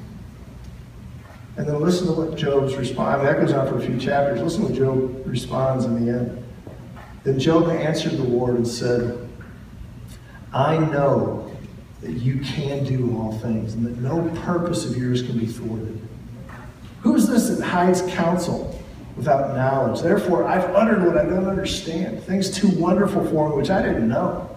And 1.56 1.66
then 1.66 1.80
listen 1.80 2.08
to 2.08 2.14
what 2.14 2.36
Job's 2.36 2.76
response. 2.76 3.24
That 3.24 3.40
goes 3.40 3.54
on 3.54 3.70
for 3.70 3.78
a 3.78 3.82
few 3.82 3.98
chapters. 3.98 4.42
Listen 4.42 4.64
to 4.64 4.68
what 4.68 4.76
Job 4.76 5.28
responds 5.28 5.86
in 5.86 6.06
the 6.06 6.12
end. 6.12 6.44
Then 7.24 7.40
Job 7.40 7.70
answered 7.70 8.14
the 8.14 8.24
Lord 8.24 8.56
and 8.56 8.68
said, 8.68 9.30
I 10.52 10.78
know 10.78 11.53
that 12.04 12.12
you 12.12 12.40
can 12.42 12.84
do 12.84 13.18
all 13.18 13.32
things 13.40 13.74
and 13.74 13.86
that 13.86 13.98
no 14.00 14.30
purpose 14.42 14.86
of 14.86 14.98
yours 14.98 15.22
can 15.22 15.40
be 15.40 15.46
thwarted. 15.46 16.00
Who 17.02 17.16
is 17.16 17.28
this 17.28 17.50
that 17.50 17.64
hides 17.64 18.02
counsel 18.14 18.82
without 19.16 19.56
knowledge? 19.56 20.02
Therefore, 20.02 20.44
I've 20.46 20.66
uttered 20.76 21.06
what 21.06 21.18
I 21.18 21.24
don't 21.24 21.48
understand, 21.48 22.22
things 22.24 22.50
too 22.50 22.70
wonderful 22.70 23.26
for 23.30 23.50
me 23.50 23.56
which 23.56 23.70
I 23.70 23.82
didn't 23.82 24.08
know. 24.08 24.50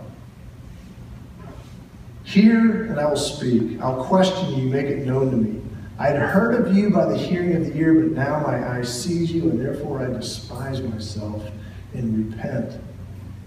Hear 2.24 2.86
and 2.86 2.98
I 2.98 3.08
will 3.08 3.16
speak. 3.16 3.80
I'll 3.80 4.04
question 4.04 4.58
you, 4.58 4.68
make 4.68 4.86
it 4.86 5.06
known 5.06 5.30
to 5.30 5.36
me. 5.36 5.62
I 5.98 6.08
had 6.08 6.18
heard 6.18 6.54
of 6.54 6.76
you 6.76 6.90
by 6.90 7.06
the 7.06 7.16
hearing 7.16 7.54
of 7.54 7.64
the 7.64 7.76
ear, 7.78 7.94
but 7.94 8.12
now 8.12 8.40
my 8.40 8.76
eyes 8.76 9.02
see 9.02 9.24
you, 9.24 9.48
and 9.48 9.58
therefore 9.58 10.02
I 10.02 10.12
despise 10.12 10.82
myself 10.82 11.48
and 11.94 12.32
repent 12.32 12.78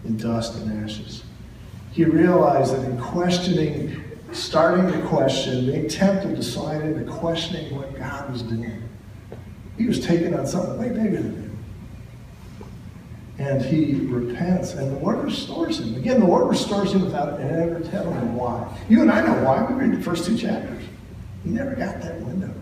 in 0.05 0.17
dust 0.17 0.55
and 0.55 0.83
ashes. 0.83 1.23
He 1.99 2.05
realized 2.05 2.73
that 2.73 2.85
in 2.85 2.97
questioning, 2.97 4.01
starting 4.31 4.89
to 4.89 5.05
question, 5.09 5.65
being 5.65 5.89
tempted 5.89 6.37
to 6.37 6.41
slide 6.41 6.79
into 6.83 7.03
questioning 7.11 7.75
what 7.75 7.93
God 7.99 8.31
was 8.31 8.41
doing, 8.41 8.87
he 9.77 9.85
was 9.85 9.99
taking 9.99 10.33
on 10.33 10.47
something 10.47 10.77
way 10.79 10.87
bigger 10.87 11.21
than 11.21 11.33
him. 11.33 11.57
And 13.37 13.61
he 13.61 13.95
repents, 13.95 14.75
and 14.75 14.95
the 14.95 14.99
Lord 15.01 15.25
restores 15.25 15.81
him. 15.81 15.93
Again, 15.95 16.21
the 16.21 16.25
Lord 16.25 16.47
restores 16.47 16.93
him 16.93 17.01
without 17.01 17.37
ever 17.41 17.81
telling 17.81 18.13
him 18.13 18.33
why. 18.33 18.73
You 18.87 19.01
and 19.01 19.11
I 19.11 19.19
know 19.27 19.43
why. 19.43 19.61
We 19.65 19.73
read 19.73 19.99
the 19.99 20.01
first 20.01 20.25
two 20.25 20.37
chapters. 20.37 20.85
He 21.43 21.49
never 21.49 21.75
got 21.75 21.99
that 21.99 22.21
window. 22.21 22.53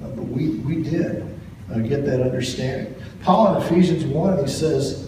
But 0.00 0.16
we, 0.16 0.48
we 0.48 0.82
did 0.82 1.32
uh, 1.72 1.78
get 1.78 2.04
that 2.06 2.22
understanding. 2.22 2.92
Paul 3.22 3.54
in 3.54 3.62
Ephesians 3.62 4.04
1, 4.04 4.38
he 4.40 4.50
says, 4.50 5.05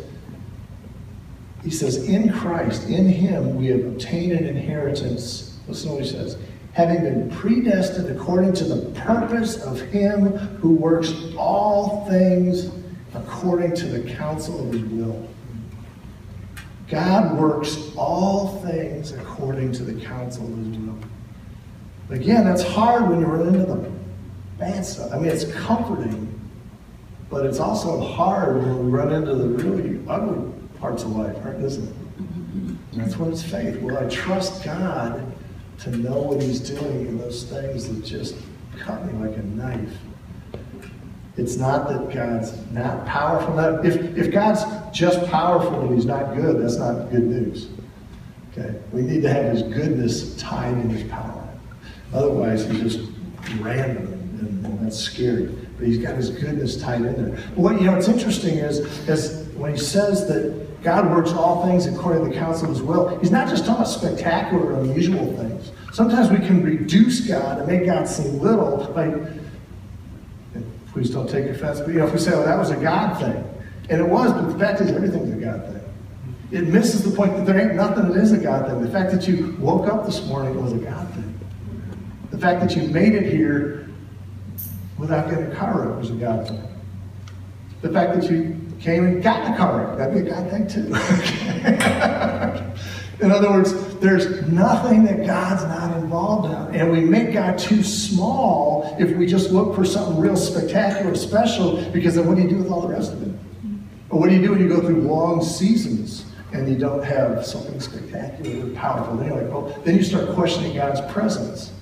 he 1.65 1.71
says, 1.71 2.09
in 2.09 2.33
Christ, 2.33 2.89
in 2.89 3.09
him, 3.09 3.57
we 3.57 3.67
have 3.67 3.85
obtained 3.85 4.33
an 4.33 4.47
inheritance. 4.47 5.59
Listen 5.67 5.89
to 5.89 5.95
what 5.97 6.05
he 6.05 6.11
says. 6.11 6.39
Having 6.73 7.03
been 7.03 7.31
predestined 7.31 8.09
according 8.17 8.53
to 8.55 8.65
the 8.65 8.91
purpose 9.01 9.61
of 9.63 9.81
him 9.81 10.33
who 10.61 10.75
works 10.75 11.13
all 11.37 12.07
things 12.09 12.71
according 13.15 13.75
to 13.75 13.87
the 13.87 14.15
counsel 14.15 14.67
of 14.67 14.73
his 14.73 14.83
will. 14.83 15.29
God 16.89 17.37
works 17.37 17.91
all 17.97 18.63
things 18.63 19.13
according 19.13 19.73
to 19.73 19.83
the 19.83 20.01
counsel 20.05 20.45
of 20.45 20.59
his 20.59 20.79
will. 20.79 20.99
Again, 22.11 22.45
that's 22.45 22.63
hard 22.63 23.09
when 23.09 23.21
you 23.21 23.27
run 23.27 23.49
into 23.49 23.67
the 23.67 23.91
bad 24.59 24.87
stuff. 24.87 25.13
I 25.13 25.19
mean, 25.19 25.31
it's 25.31 25.53
comforting, 25.53 26.41
but 27.29 27.45
it's 27.45 27.59
also 27.59 28.01
hard 28.01 28.57
when 28.57 28.87
we 28.87 28.91
run 28.91 29.13
into 29.13 29.35
the 29.35 29.49
really 29.49 30.01
ugly 30.09 30.58
parts 30.81 31.03
of 31.03 31.17
life? 31.17 31.37
Isn't 31.61 31.89
it? 31.89 31.95
That's 32.93 33.17
what 33.17 33.31
it's 33.31 33.43
faith. 33.43 33.81
Will 33.81 33.97
I 33.97 34.09
trust 34.09 34.65
God 34.65 35.25
to 35.81 35.91
know 35.97 36.19
what 36.19 36.43
He's 36.43 36.61
doing 36.61 37.07
in 37.07 37.19
those 37.19 37.45
things 37.45 37.89
that 37.89 38.05
just 38.05 38.37
cut 38.79 39.05
me 39.07 39.13
like 39.25 39.37
a 39.37 39.43
knife? 39.43 39.97
It's 41.37 41.57
not 41.57 41.89
that 41.89 42.13
God's 42.13 42.53
not 42.73 43.07
powerful. 43.07 43.55
Not, 43.55 43.87
if, 43.87 43.97
if 44.17 44.33
God's 44.33 44.63
just 44.97 45.25
powerful 45.31 45.83
and 45.83 45.95
He's 45.95 46.07
not 46.07 46.35
good, 46.35 46.61
that's 46.61 46.77
not 46.77 47.11
good 47.11 47.25
news. 47.25 47.69
Okay? 48.53 48.77
We 48.93 49.03
need 49.03 49.23
to 49.23 49.33
have 49.33 49.53
His 49.53 49.63
goodness 49.63 50.37
tied 50.37 50.75
in 50.75 50.91
His 50.91 51.09
power. 51.09 51.49
Otherwise, 52.13 52.67
He's 52.67 52.81
just 52.97 53.11
random 53.61 54.07
and, 54.41 54.67
and 54.67 54.81
that's 54.85 54.99
scary. 54.99 55.47
But 55.77 55.87
He's 55.87 55.99
got 55.99 56.17
His 56.17 56.31
goodness 56.31 56.81
tied 56.81 57.03
in 57.03 57.31
there. 57.31 57.41
But 57.51 57.59
what 57.59 57.81
you 57.81 57.87
know, 57.87 57.93
what's 57.93 58.09
interesting 58.09 58.57
is, 58.57 58.81
is 59.09 59.47
when 59.55 59.73
He 59.73 59.79
says 59.79 60.27
that 60.27 60.68
God 60.83 61.11
works 61.11 61.33
all 61.33 61.67
things 61.67 61.87
according 61.87 62.25
to 62.25 62.31
the 62.31 62.37
counsel 62.37 62.69
of 62.69 62.77
his 62.77 62.83
will. 62.83 63.19
He's 63.19 63.31
not 63.31 63.49
just 63.49 63.65
talking 63.65 63.83
about 63.83 63.89
spectacular 63.89 64.81
unusual 64.81 65.37
things. 65.37 65.73
Sometimes 65.93 66.31
we 66.31 66.39
can 66.39 66.63
reduce 66.63 67.27
God 67.27 67.59
and 67.59 67.67
make 67.67 67.87
God 67.87 68.07
seem 68.07 68.39
little 68.39 68.91
by, 68.95 69.11
please 70.93 71.11
don't 71.11 71.29
take 71.29 71.47
offense, 71.47 71.81
but 71.81 71.89
you 71.89 71.95
know, 71.95 72.07
if 72.07 72.13
we 72.13 72.19
say, 72.19 72.33
oh, 72.33 72.45
that 72.45 72.57
was 72.57 72.71
a 72.71 72.77
God 72.77 73.19
thing. 73.19 73.45
And 73.91 74.01
it 74.01 74.09
was, 74.09 74.33
but 74.33 74.53
the 74.53 74.59
fact 74.59 74.81
is 74.81 74.91
everything's 74.91 75.33
a 75.33 75.37
God 75.37 75.65
thing. 75.65 75.79
It 76.51 76.69
misses 76.69 77.03
the 77.03 77.15
point 77.15 77.37
that 77.37 77.47
there 77.47 77.61
ain't 77.61 77.75
nothing 77.75 78.09
that 78.09 78.17
is 78.17 78.33
a 78.33 78.39
God 78.39 78.67
thing. 78.67 78.81
The 78.81 78.91
fact 78.91 79.11
that 79.13 79.27
you 79.27 79.57
woke 79.59 79.89
up 79.89 80.07
this 80.07 80.25
morning 80.27 80.63
was 80.63 80.73
a 80.73 80.79
God 80.79 81.09
thing. 81.15 81.39
The 82.31 82.39
fact 82.39 82.61
that 82.61 82.77
you 82.77 82.89
made 82.89 83.15
it 83.15 83.33
here 83.33 83.89
without 84.99 85.29
getting 85.29 85.51
a 85.51 85.55
car 85.55 85.81
wreck 85.81 85.99
was 85.99 86.11
a 86.11 86.15
God 86.15 86.47
thing. 86.49 86.63
The 87.81 87.91
fact 87.93 88.21
that 88.21 88.31
you 88.31 88.58
came 88.81 89.05
and 89.05 89.23
got 89.23 89.53
a 89.53 89.57
car 89.57 89.97
that'd 89.97 90.15
be 90.15 90.21
a 90.21 90.33
God 90.33 90.51
thing 90.51 90.69
too. 90.69 90.87
in 93.21 93.33
other 93.33 93.51
words, 93.51 93.97
there's 93.97 94.47
nothing 94.49 95.05
that 95.05 95.27
God's 95.27 95.65
not 95.65 95.97
involved 95.97 96.47
in. 96.47 96.81
And 96.81 96.93
we 96.93 97.01
make 97.01 97.33
God 97.33 97.59
too 97.59 97.83
small 97.83 98.97
if 98.99 99.17
we 99.17 99.27
just 99.27 99.51
look 99.51 99.75
for 99.75 99.85
something 99.85 100.21
real 100.21 100.37
spectacular, 100.37 101.15
special, 101.15 101.83
because 101.91 102.15
then 102.15 102.27
what 102.27 102.37
do 102.37 102.43
you 102.43 102.49
do 102.49 102.59
with 102.59 102.71
all 102.71 102.83
the 102.83 102.89
rest 102.89 103.13
of 103.13 103.23
it? 103.23 103.35
Or 104.11 104.21
what 104.21 104.31
do 104.31 104.37
you 104.37 104.43
do 104.43 104.53
when 104.53 104.61
you 104.61 104.69
go 104.69 104.81
through 104.81 105.03
long 105.03 105.43
seasons 105.43 106.25
and 106.53 106.69
you 106.69 106.77
don't 106.77 107.05
have 107.05 107.45
something 107.45 107.81
spectacular 107.81 108.67
or 108.67 108.71
powerful? 108.75 109.17
Then 109.17 109.29
you're 109.29 109.43
like, 109.43 109.53
well, 109.53 109.83
then 109.85 109.97
you 109.97 110.03
start 110.03 110.31
questioning 110.31 110.77
God's 110.77 111.01
presence. 111.13 111.73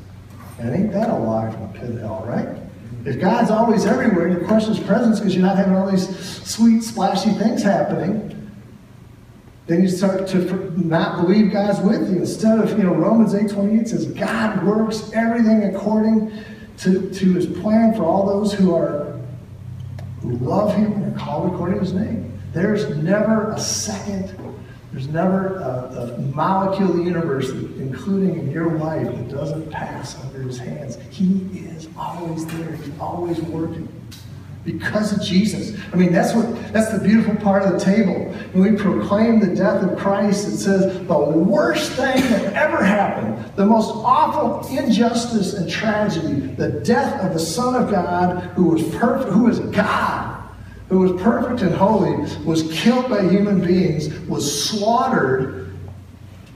And 0.59 0.75
ain't 0.75 0.93
that 0.93 1.11
a 1.11 1.15
lie 1.15 1.51
from 1.51 1.65
a 1.65 1.73
pit 1.75 1.91
of 1.91 2.01
hell, 2.01 2.25
right? 2.27 2.49
If 3.05 3.21
God's 3.21 3.51
always 3.51 3.87
everywhere 3.87 4.29
you 4.29 4.45
question 4.47 4.75
his 4.75 4.85
presence 4.85 5.21
because 5.21 5.35
you're 5.35 5.45
not 5.45 5.57
having 5.57 5.75
all 5.75 5.91
these 5.91 6.09
sweet, 6.45 6.83
splashy 6.83 7.31
things 7.31 7.63
happening, 7.63 8.33
then 9.67 9.83
you 9.83 9.89
start 9.89 10.27
to 10.29 10.73
not 10.79 11.21
believe 11.21 11.53
God's 11.53 11.81
with 11.81 12.11
you. 12.11 12.19
Instead 12.19 12.59
of, 12.59 12.71
you 12.77 12.85
know, 12.85 12.95
Romans 12.95 13.35
8 13.35 13.51
28 13.51 13.89
says, 13.89 14.07
God 14.07 14.65
works 14.65 15.11
everything 15.13 15.65
according 15.75 16.33
to, 16.79 17.11
to 17.11 17.33
his 17.35 17.47
plan 17.47 17.95
for 17.95 18.05
all 18.05 18.27
those 18.27 18.53
who 18.53 18.75
are 18.75 19.07
who 20.21 20.33
love 20.39 20.75
him 20.75 20.93
and 20.93 21.15
are 21.15 21.19
called 21.19 21.53
according 21.53 21.77
to 21.77 21.81
his 21.81 21.93
name. 21.93 22.33
There's 22.53 22.97
never 22.97 23.53
a 23.53 23.61
second 23.61 24.37
there's 24.93 25.09
never 25.09 25.57
a, 25.57 26.17
a, 26.17 26.19
molecule 26.35 26.91
of 26.91 26.97
the 26.97 27.03
universe, 27.03 27.51
including 27.51 28.39
in 28.39 28.51
your 28.51 28.79
life, 28.79 29.07
that 29.07 29.29
doesn't 29.29 29.71
pass 29.71 30.19
under 30.23 30.43
his 30.43 30.59
hands. 30.59 30.97
He 31.11 31.41
is 31.55 31.89
always 31.99 32.47
there. 32.47 32.73
He's 32.77 32.99
always 32.99 33.41
working. 33.43 33.89
Because 34.65 35.13
of 35.13 35.23
Jesus. 35.23 35.81
I 35.93 35.97
mean, 35.97 36.13
that's 36.13 36.35
what 36.35 36.73
that's 36.73 36.91
the 36.91 36.99
beautiful 36.99 37.37
part 37.37 37.63
of 37.63 37.73
the 37.73 37.79
table. 37.79 38.15
When 38.53 38.73
we 38.73 38.77
proclaim 38.77 39.39
the 39.39 39.55
death 39.55 39.85
of 39.85 39.97
Christ, 39.97 40.49
it 40.49 40.57
says 40.57 41.07
the 41.07 41.19
worst 41.19 41.93
thing 41.93 42.21
that 42.31 42.53
ever 42.55 42.83
happened, 42.83 43.53
the 43.55 43.67
most 43.67 43.93
awful 43.95 44.67
injustice 44.77 45.55
and 45.55 45.71
tragedy, 45.71 46.41
the 46.41 46.81
death 46.81 47.23
of 47.23 47.33
the 47.33 47.39
Son 47.39 47.81
of 47.81 47.93
God 47.93 48.43
who 48.57 48.71
was 48.71 48.83
perfect, 48.97 49.31
who 49.31 49.47
is 49.47 49.61
God 49.61 50.36
who 50.89 51.01
was 51.01 51.21
perfect 51.21 51.63
and 51.63 51.75
holy, 51.75 52.17
was 52.45 52.71
killed 52.73 53.09
by 53.09 53.23
human 53.29 53.61
beings, 53.61 54.09
was 54.29 54.69
slaughtered, 54.69 55.77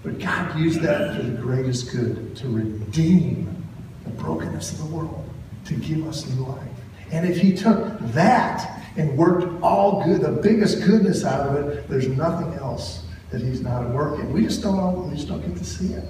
but 0.02 0.18
God 0.18 0.58
used 0.58 0.80
that 0.80 1.16
for 1.16 1.22
the 1.22 1.36
greatest 1.36 1.90
good 1.90 2.36
to 2.36 2.48
redeem 2.48 3.66
the 4.04 4.10
brokenness 4.10 4.72
of 4.72 4.78
the 4.78 4.96
world, 4.96 5.28
to 5.64 5.74
give 5.74 6.06
us 6.06 6.28
new 6.28 6.44
life. 6.44 6.68
And 7.10 7.28
if 7.28 7.38
He 7.38 7.54
took 7.54 7.98
that 8.12 8.82
and 8.96 9.16
worked 9.16 9.62
all 9.62 10.04
good, 10.04 10.20
the 10.20 10.30
biggest 10.30 10.84
goodness 10.84 11.24
out 11.24 11.48
of 11.48 11.68
it, 11.68 11.88
there's 11.88 12.08
nothing 12.08 12.54
else 12.54 13.04
that 13.30 13.40
He's 13.40 13.60
not 13.60 13.90
working. 13.90 14.32
We 14.32 14.42
just 14.42 14.62
don't, 14.62 15.10
we 15.10 15.16
just 15.16 15.28
don't 15.28 15.40
get 15.40 15.56
to 15.56 15.64
see 15.64 15.92
it 15.92 16.04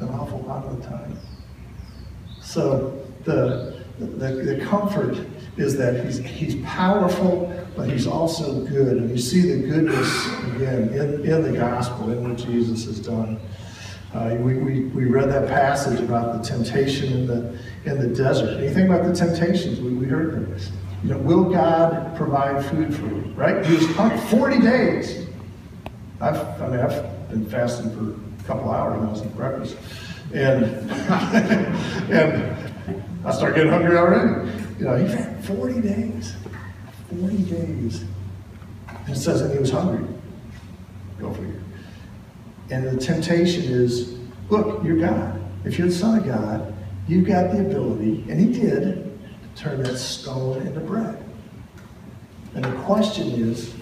an 0.00 0.08
awful 0.10 0.40
lot 0.40 0.64
of 0.64 0.80
the 0.80 0.88
time. 0.88 1.18
So 2.40 3.00
the, 3.24 3.84
the, 3.98 4.06
the 4.06 4.64
comfort 4.64 5.16
is 5.56 5.76
that 5.76 6.04
he's, 6.04 6.18
he's 6.18 6.56
powerful, 6.64 7.52
but 7.76 7.88
he's 7.88 8.06
also 8.06 8.64
good. 8.64 8.96
And 8.96 9.10
you 9.10 9.18
see 9.18 9.40
the 9.42 9.68
goodness, 9.68 10.26
again, 10.56 10.88
in, 10.88 11.24
in 11.24 11.42
the 11.42 11.52
gospel, 11.56 12.10
in 12.10 12.28
what 12.28 12.38
Jesus 12.38 12.84
has 12.86 13.00
done. 13.00 13.38
Uh, 14.12 14.36
we, 14.38 14.54
we, 14.54 14.84
we 14.86 15.06
read 15.06 15.28
that 15.28 15.48
passage 15.48 16.00
about 16.00 16.40
the 16.40 16.48
temptation 16.48 17.12
in 17.12 17.26
the, 17.26 17.58
in 17.84 17.98
the 17.98 18.14
desert. 18.14 18.60
Anything 18.62 18.86
about 18.86 19.04
the 19.04 19.14
temptations? 19.14 19.80
We, 19.80 19.92
we 19.92 20.06
heard 20.06 20.54
this. 20.54 20.70
You 21.02 21.10
know, 21.10 21.18
will 21.18 21.50
God 21.50 22.16
provide 22.16 22.64
food 22.64 22.94
for 22.94 23.06
you? 23.06 23.32
Right? 23.36 23.64
He 23.66 23.74
was 23.74 23.86
hungry 23.96 24.18
40 24.38 24.60
days. 24.60 25.26
I've, 26.20 26.36
I 26.62 26.68
mean, 26.68 26.80
I've 26.80 27.28
been 27.28 27.44
fasting 27.46 27.90
for 27.90 28.12
a 28.12 28.46
couple 28.46 28.70
hours 28.70 29.02
now 29.02 29.14
since 29.14 29.34
breakfast. 29.34 29.76
And, 30.32 30.64
and 32.10 32.56
I 33.24 33.32
start 33.32 33.56
getting 33.56 33.70
hungry 33.70 33.96
already. 33.96 34.50
You 34.78 34.84
know, 34.86 34.96
he 34.96 35.06
had 35.06 35.44
40 35.44 35.80
days. 35.80 36.34
40 37.20 37.36
days. 37.44 38.04
And 38.88 39.08
it 39.08 39.16
says 39.16 39.42
that 39.42 39.52
he 39.52 39.58
was 39.58 39.70
hungry. 39.70 40.06
Go 41.18 41.32
figure. 41.32 41.60
And 42.70 42.86
the 42.86 42.96
temptation 42.96 43.64
is, 43.64 44.18
look, 44.48 44.82
you're 44.84 44.98
God. 44.98 45.40
If 45.64 45.78
you're 45.78 45.88
the 45.88 45.94
Son 45.94 46.18
of 46.18 46.26
God, 46.26 46.74
you've 47.06 47.26
got 47.26 47.52
the 47.52 47.60
ability, 47.60 48.24
and 48.28 48.40
he 48.40 48.60
did, 48.60 49.18
to 49.54 49.62
turn 49.62 49.82
that 49.82 49.98
stone 49.98 50.66
into 50.66 50.80
bread. 50.80 51.22
And 52.54 52.64
the 52.64 52.72
question 52.82 53.28
is, 53.28 53.74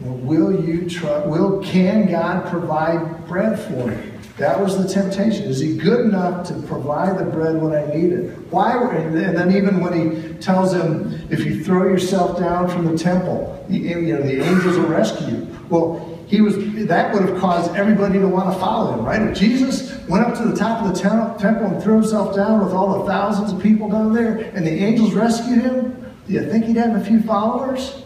you 0.00 0.06
know, 0.06 0.12
will 0.12 0.64
you 0.64 0.88
try, 0.88 1.24
will, 1.26 1.62
can 1.62 2.10
God 2.10 2.50
provide 2.50 3.26
bread 3.26 3.58
for 3.58 3.86
me? 3.86 4.10
That 4.36 4.58
was 4.60 4.76
the 4.76 4.92
temptation. 4.92 5.44
Is 5.44 5.60
he 5.60 5.76
good 5.76 6.06
enough 6.06 6.46
to 6.48 6.54
provide 6.62 7.18
the 7.18 7.24
bread 7.24 7.62
when 7.62 7.72
I 7.72 7.86
need 7.94 8.12
it? 8.12 8.36
Why? 8.50 8.72
And 8.96 9.16
then 9.16 9.56
even 9.56 9.80
when 9.80 9.92
he 9.92 10.34
tells 10.34 10.72
him, 10.72 11.26
if 11.30 11.44
you 11.44 11.62
throw 11.62 11.84
yourself 11.84 12.38
down 12.38 12.68
from 12.68 12.84
the 12.84 12.98
temple, 12.98 13.64
the, 13.68 13.76
you 13.78 14.14
know, 14.14 14.22
the 14.22 14.42
angels 14.42 14.76
will 14.76 14.88
rescue 14.88 15.36
you. 15.36 15.58
Well, 15.70 16.10
he 16.26 16.40
was, 16.40 16.56
that 16.86 17.14
would 17.14 17.28
have 17.28 17.38
caused 17.38 17.76
everybody 17.76 18.18
to 18.18 18.26
want 18.26 18.52
to 18.52 18.58
follow 18.58 18.94
him, 18.94 19.04
right? 19.04 19.22
If 19.22 19.38
Jesus 19.38 19.96
went 20.08 20.26
up 20.26 20.36
to 20.38 20.48
the 20.48 20.56
top 20.56 20.84
of 20.84 20.92
the 20.92 21.00
temple 21.00 21.66
and 21.66 21.80
threw 21.80 21.94
himself 21.94 22.34
down 22.34 22.64
with 22.64 22.72
all 22.72 22.98
the 22.98 23.06
thousands 23.06 23.52
of 23.52 23.62
people 23.62 23.88
down 23.88 24.12
there, 24.12 24.38
and 24.54 24.66
the 24.66 24.72
angels 24.72 25.12
rescued 25.12 25.62
him, 25.62 26.12
do 26.26 26.32
you 26.32 26.50
think 26.50 26.64
he'd 26.64 26.76
have 26.76 26.96
a 26.96 27.04
few 27.04 27.20
followers? 27.22 28.02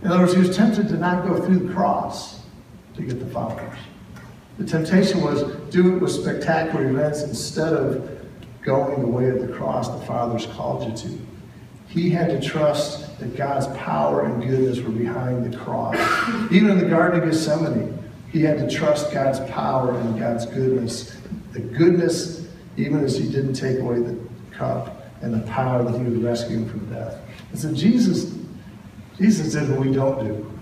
In 0.00 0.08
other 0.08 0.20
words, 0.20 0.32
he 0.32 0.38
was 0.38 0.56
tempted 0.56 0.88
to 0.88 0.96
not 0.96 1.26
go 1.26 1.38
through 1.44 1.58
the 1.58 1.74
cross 1.74 2.40
to 2.94 3.02
get 3.02 3.18
the 3.18 3.26
followers. 3.26 3.78
The 4.58 4.64
temptation 4.64 5.20
was 5.20 5.42
do 5.70 5.96
it 5.96 6.00
with 6.00 6.12
spectacular 6.12 6.88
events 6.88 7.22
instead 7.22 7.72
of 7.72 8.08
going 8.62 9.00
the 9.00 9.06
way 9.06 9.28
of 9.28 9.46
the 9.46 9.52
cross 9.52 9.88
the 9.88 10.06
Father's 10.06 10.46
called 10.46 10.88
you 10.88 10.96
to. 10.96 11.18
He 11.88 12.10
had 12.10 12.28
to 12.30 12.40
trust 12.40 13.18
that 13.18 13.36
God's 13.36 13.66
power 13.78 14.24
and 14.24 14.42
goodness 14.42 14.80
were 14.80 14.90
behind 14.90 15.52
the 15.52 15.56
cross. 15.56 15.96
Even 16.50 16.70
in 16.70 16.78
the 16.78 16.88
Garden 16.88 17.20
of 17.20 17.28
Gethsemane, 17.28 17.98
he 18.32 18.42
had 18.42 18.58
to 18.58 18.70
trust 18.70 19.12
God's 19.12 19.40
power 19.50 19.96
and 19.98 20.18
God's 20.18 20.46
goodness. 20.46 21.16
The 21.52 21.60
goodness, 21.60 22.48
even 22.76 23.04
as 23.04 23.16
he 23.16 23.28
didn't 23.30 23.54
take 23.54 23.78
away 23.78 24.00
the 24.00 24.18
cup, 24.50 25.02
and 25.20 25.32
the 25.32 25.46
power 25.46 25.82
that 25.82 25.98
he 25.98 26.04
would 26.04 26.22
rescue 26.22 26.58
him 26.58 26.68
from 26.68 26.92
death. 26.92 27.18
And 27.50 27.58
so 27.58 27.72
Jesus, 27.72 28.34
Jesus 29.16 29.52
did 29.52 29.70
what 29.70 29.80
we 29.80 29.92
don't 29.92 30.22
do 30.24 30.54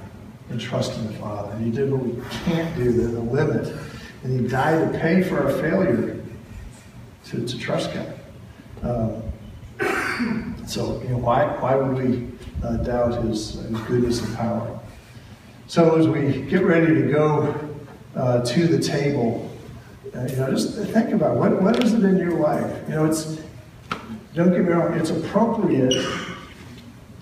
and 0.52 0.60
trust 0.60 0.96
in 0.98 1.06
the 1.06 1.12
Father. 1.14 1.52
And 1.52 1.64
He 1.64 1.70
did 1.70 1.90
what 1.90 2.02
we 2.02 2.22
can't 2.44 2.76
do, 2.76 2.92
the, 2.92 3.20
limit. 3.20 3.74
And 4.22 4.40
he 4.40 4.46
died 4.46 4.92
to 4.92 4.98
pay 4.98 5.22
for 5.22 5.42
our 5.42 5.50
failure 5.60 6.22
to, 7.26 7.46
to 7.46 7.58
trust 7.58 7.90
God. 7.92 8.14
Um, 8.82 9.22
so, 10.66 11.00
you 11.02 11.08
know, 11.08 11.18
why, 11.18 11.44
why 11.58 11.74
would 11.74 11.96
we 11.96 12.28
uh, 12.62 12.76
doubt 12.78 13.24
his, 13.24 13.54
his 13.54 13.80
goodness 13.82 14.22
and 14.22 14.36
power? 14.36 14.80
So, 15.66 15.96
as 15.96 16.06
we 16.06 16.42
get 16.42 16.64
ready 16.64 16.94
to 16.94 17.10
go 17.10 17.54
uh, 18.14 18.44
to 18.44 18.66
the 18.66 18.78
table, 18.78 19.50
uh, 20.14 20.26
you 20.28 20.36
know, 20.36 20.50
just 20.50 20.76
think 20.76 21.10
about 21.10 21.36
what, 21.36 21.60
what 21.62 21.82
is 21.82 21.94
it 21.94 22.04
in 22.04 22.18
your 22.18 22.38
life? 22.38 22.88
You 22.88 22.94
know, 22.94 23.06
it's, 23.06 23.40
don't 24.34 24.50
get 24.50 24.60
me 24.62 24.70
wrong, 24.70 24.94
it's 24.94 25.10
appropriate 25.10 25.94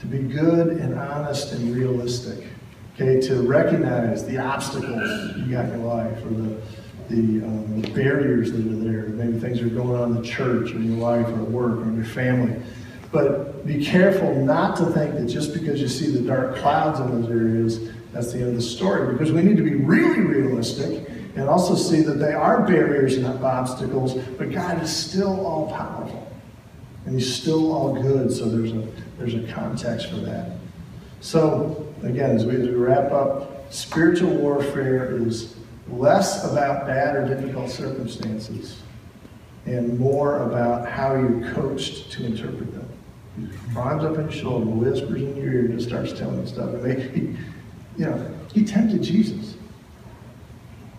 to 0.00 0.06
be 0.06 0.18
good 0.18 0.68
and 0.68 0.98
honest 0.98 1.52
and 1.52 1.74
realistic. 1.74 2.46
Okay, 2.94 3.20
to 3.28 3.42
recognize 3.42 4.26
the 4.26 4.36
obstacles 4.38 5.36
you 5.38 5.52
got 5.52 5.66
in 5.66 5.80
your 5.80 5.94
life 5.94 6.18
or 6.26 6.30
the, 6.30 6.60
the, 7.10 7.44
um, 7.44 7.82
the 7.82 7.90
barriers 7.90 8.52
that 8.52 8.66
are 8.66 8.76
there. 8.76 9.08
Maybe 9.08 9.38
things 9.38 9.60
are 9.60 9.68
going 9.68 10.00
on 10.00 10.16
in 10.16 10.22
the 10.22 10.26
church 10.26 10.72
or 10.72 10.76
in 10.76 10.96
your 10.96 10.98
life 10.98 11.26
or 11.26 11.42
work 11.44 11.80
or 11.80 11.82
in 11.82 11.96
your 11.96 12.04
family. 12.04 12.60
But 13.12 13.66
be 13.66 13.84
careful 13.84 14.34
not 14.34 14.76
to 14.76 14.86
think 14.86 15.16
that 15.16 15.26
just 15.26 15.52
because 15.52 15.80
you 15.80 15.88
see 15.88 16.10
the 16.10 16.20
dark 16.20 16.56
clouds 16.56 17.00
in 17.00 17.20
those 17.20 17.30
areas, 17.30 17.90
that's 18.12 18.32
the 18.32 18.38
end 18.38 18.48
of 18.50 18.54
the 18.54 18.62
story. 18.62 19.12
Because 19.12 19.32
we 19.32 19.42
need 19.42 19.56
to 19.56 19.62
be 19.62 19.74
really 19.74 20.20
realistic 20.20 21.08
and 21.36 21.48
also 21.48 21.74
see 21.74 22.02
that 22.02 22.14
they 22.14 22.32
are 22.32 22.66
barriers 22.66 23.14
and 23.14 23.24
not 23.24 23.42
obstacles, 23.42 24.14
but 24.14 24.50
God 24.52 24.82
is 24.82 24.94
still 24.94 25.44
all 25.44 25.72
powerful. 25.72 26.32
And 27.06 27.14
He's 27.14 27.32
still 27.32 27.72
all 27.72 28.00
good. 28.00 28.32
So 28.32 28.48
there's 28.48 28.72
a 28.72 28.86
there's 29.18 29.34
a 29.34 29.52
context 29.52 30.10
for 30.10 30.16
that. 30.16 30.52
So 31.20 31.92
again, 32.02 32.30
as 32.30 32.44
we, 32.44 32.56
as 32.56 32.68
we 32.68 32.74
wrap 32.74 33.10
up, 33.10 33.72
spiritual 33.72 34.34
warfare 34.36 35.16
is 35.16 35.56
less 35.92 36.44
about 36.50 36.86
bad 36.86 37.16
or 37.16 37.26
difficult 37.26 37.70
circumstances 37.70 38.82
and 39.66 39.98
more 39.98 40.42
about 40.42 40.88
how 40.88 41.14
you're 41.14 41.52
coached 41.52 42.10
to 42.12 42.24
interpret 42.24 42.72
them. 42.72 42.88
He 43.36 43.46
climbs 43.72 44.04
up 44.04 44.16
on 44.16 44.24
your 44.24 44.32
shoulder, 44.32 44.66
whispers 44.66 45.22
in 45.22 45.36
your 45.36 45.52
ear, 45.52 45.60
and 45.60 45.78
just 45.78 45.88
starts 45.88 46.12
telling 46.12 46.40
you 46.40 46.46
stuff. 46.46 46.74
And 46.74 47.02
he, 47.14 47.20
you 47.96 48.06
know, 48.06 48.34
he 48.52 48.64
tempted 48.64 49.02
Jesus. 49.02 49.54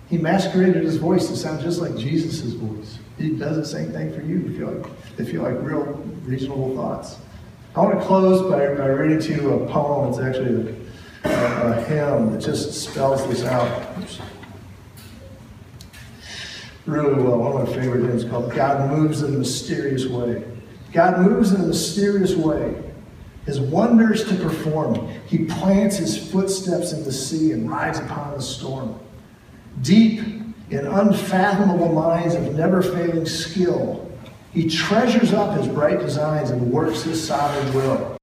He 0.10 0.18
masqueraded 0.18 0.84
his 0.84 0.98
voice 0.98 1.28
to 1.28 1.38
sound 1.38 1.62
just 1.62 1.80
like 1.80 1.96
Jesus' 1.96 2.54
voice. 2.54 3.00
He 3.18 3.32
does 3.32 3.58
the 3.58 3.66
same 3.66 3.92
thing 3.92 4.14
for 4.14 4.22
you. 4.22 4.46
If 4.48 4.58
you 4.58 4.70
like, 4.70 4.92
if 5.18 5.34
you 5.34 5.42
like 5.42 5.56
real 5.62 5.84
reasonable 6.26 6.76
thoughts. 6.76 7.18
I 7.76 7.80
want 7.80 8.00
to 8.00 8.06
close 8.06 8.42
by, 8.42 8.76
by 8.76 8.90
reading 8.90 9.20
to 9.20 9.34
you 9.34 9.54
a 9.54 9.68
poem. 9.72 10.10
It's 10.10 10.20
actually 10.20 10.76
a, 11.24 11.30
a, 11.30 11.72
a 11.72 11.84
hymn 11.84 12.34
that 12.34 12.42
just 12.42 12.74
spells 12.74 13.26
this 13.28 13.44
out 13.44 13.91
really 16.92 17.22
well. 17.22 17.38
One 17.38 17.62
of 17.62 17.68
my 17.68 17.74
favorite 17.74 18.06
hymns 18.06 18.24
called 18.24 18.54
God 18.54 18.92
Moves 18.92 19.22
in 19.22 19.34
a 19.34 19.38
Mysterious 19.38 20.06
Way. 20.06 20.44
God 20.92 21.20
moves 21.20 21.54
in 21.54 21.62
a 21.62 21.66
mysterious 21.66 22.36
way, 22.36 22.76
his 23.46 23.60
wonders 23.60 24.26
to 24.26 24.36
perform. 24.36 25.08
He 25.26 25.46
plants 25.46 25.98
his 25.98 26.18
footsteps 26.32 26.92
in 26.92 27.04
the 27.06 27.12
sea 27.12 27.54
and 27.54 27.70
rides 27.70 28.00
upon 28.00 28.34
the 28.34 28.42
storm. 28.42 29.00
Deep 29.82 30.20
in 30.70 30.86
unfathomable 30.86 31.94
minds 31.94 32.36
of 32.36 32.56
never 32.56 32.82
failing 32.82 33.26
skill, 33.26 34.12
he 34.52 34.70
treasures 34.70 35.32
up 35.32 35.58
his 35.58 35.68
bright 35.68 36.00
designs 36.00 36.50
and 36.50 36.72
works 36.72 37.04
his 37.04 37.26
sovereign 37.26 37.74
will. 37.74 38.18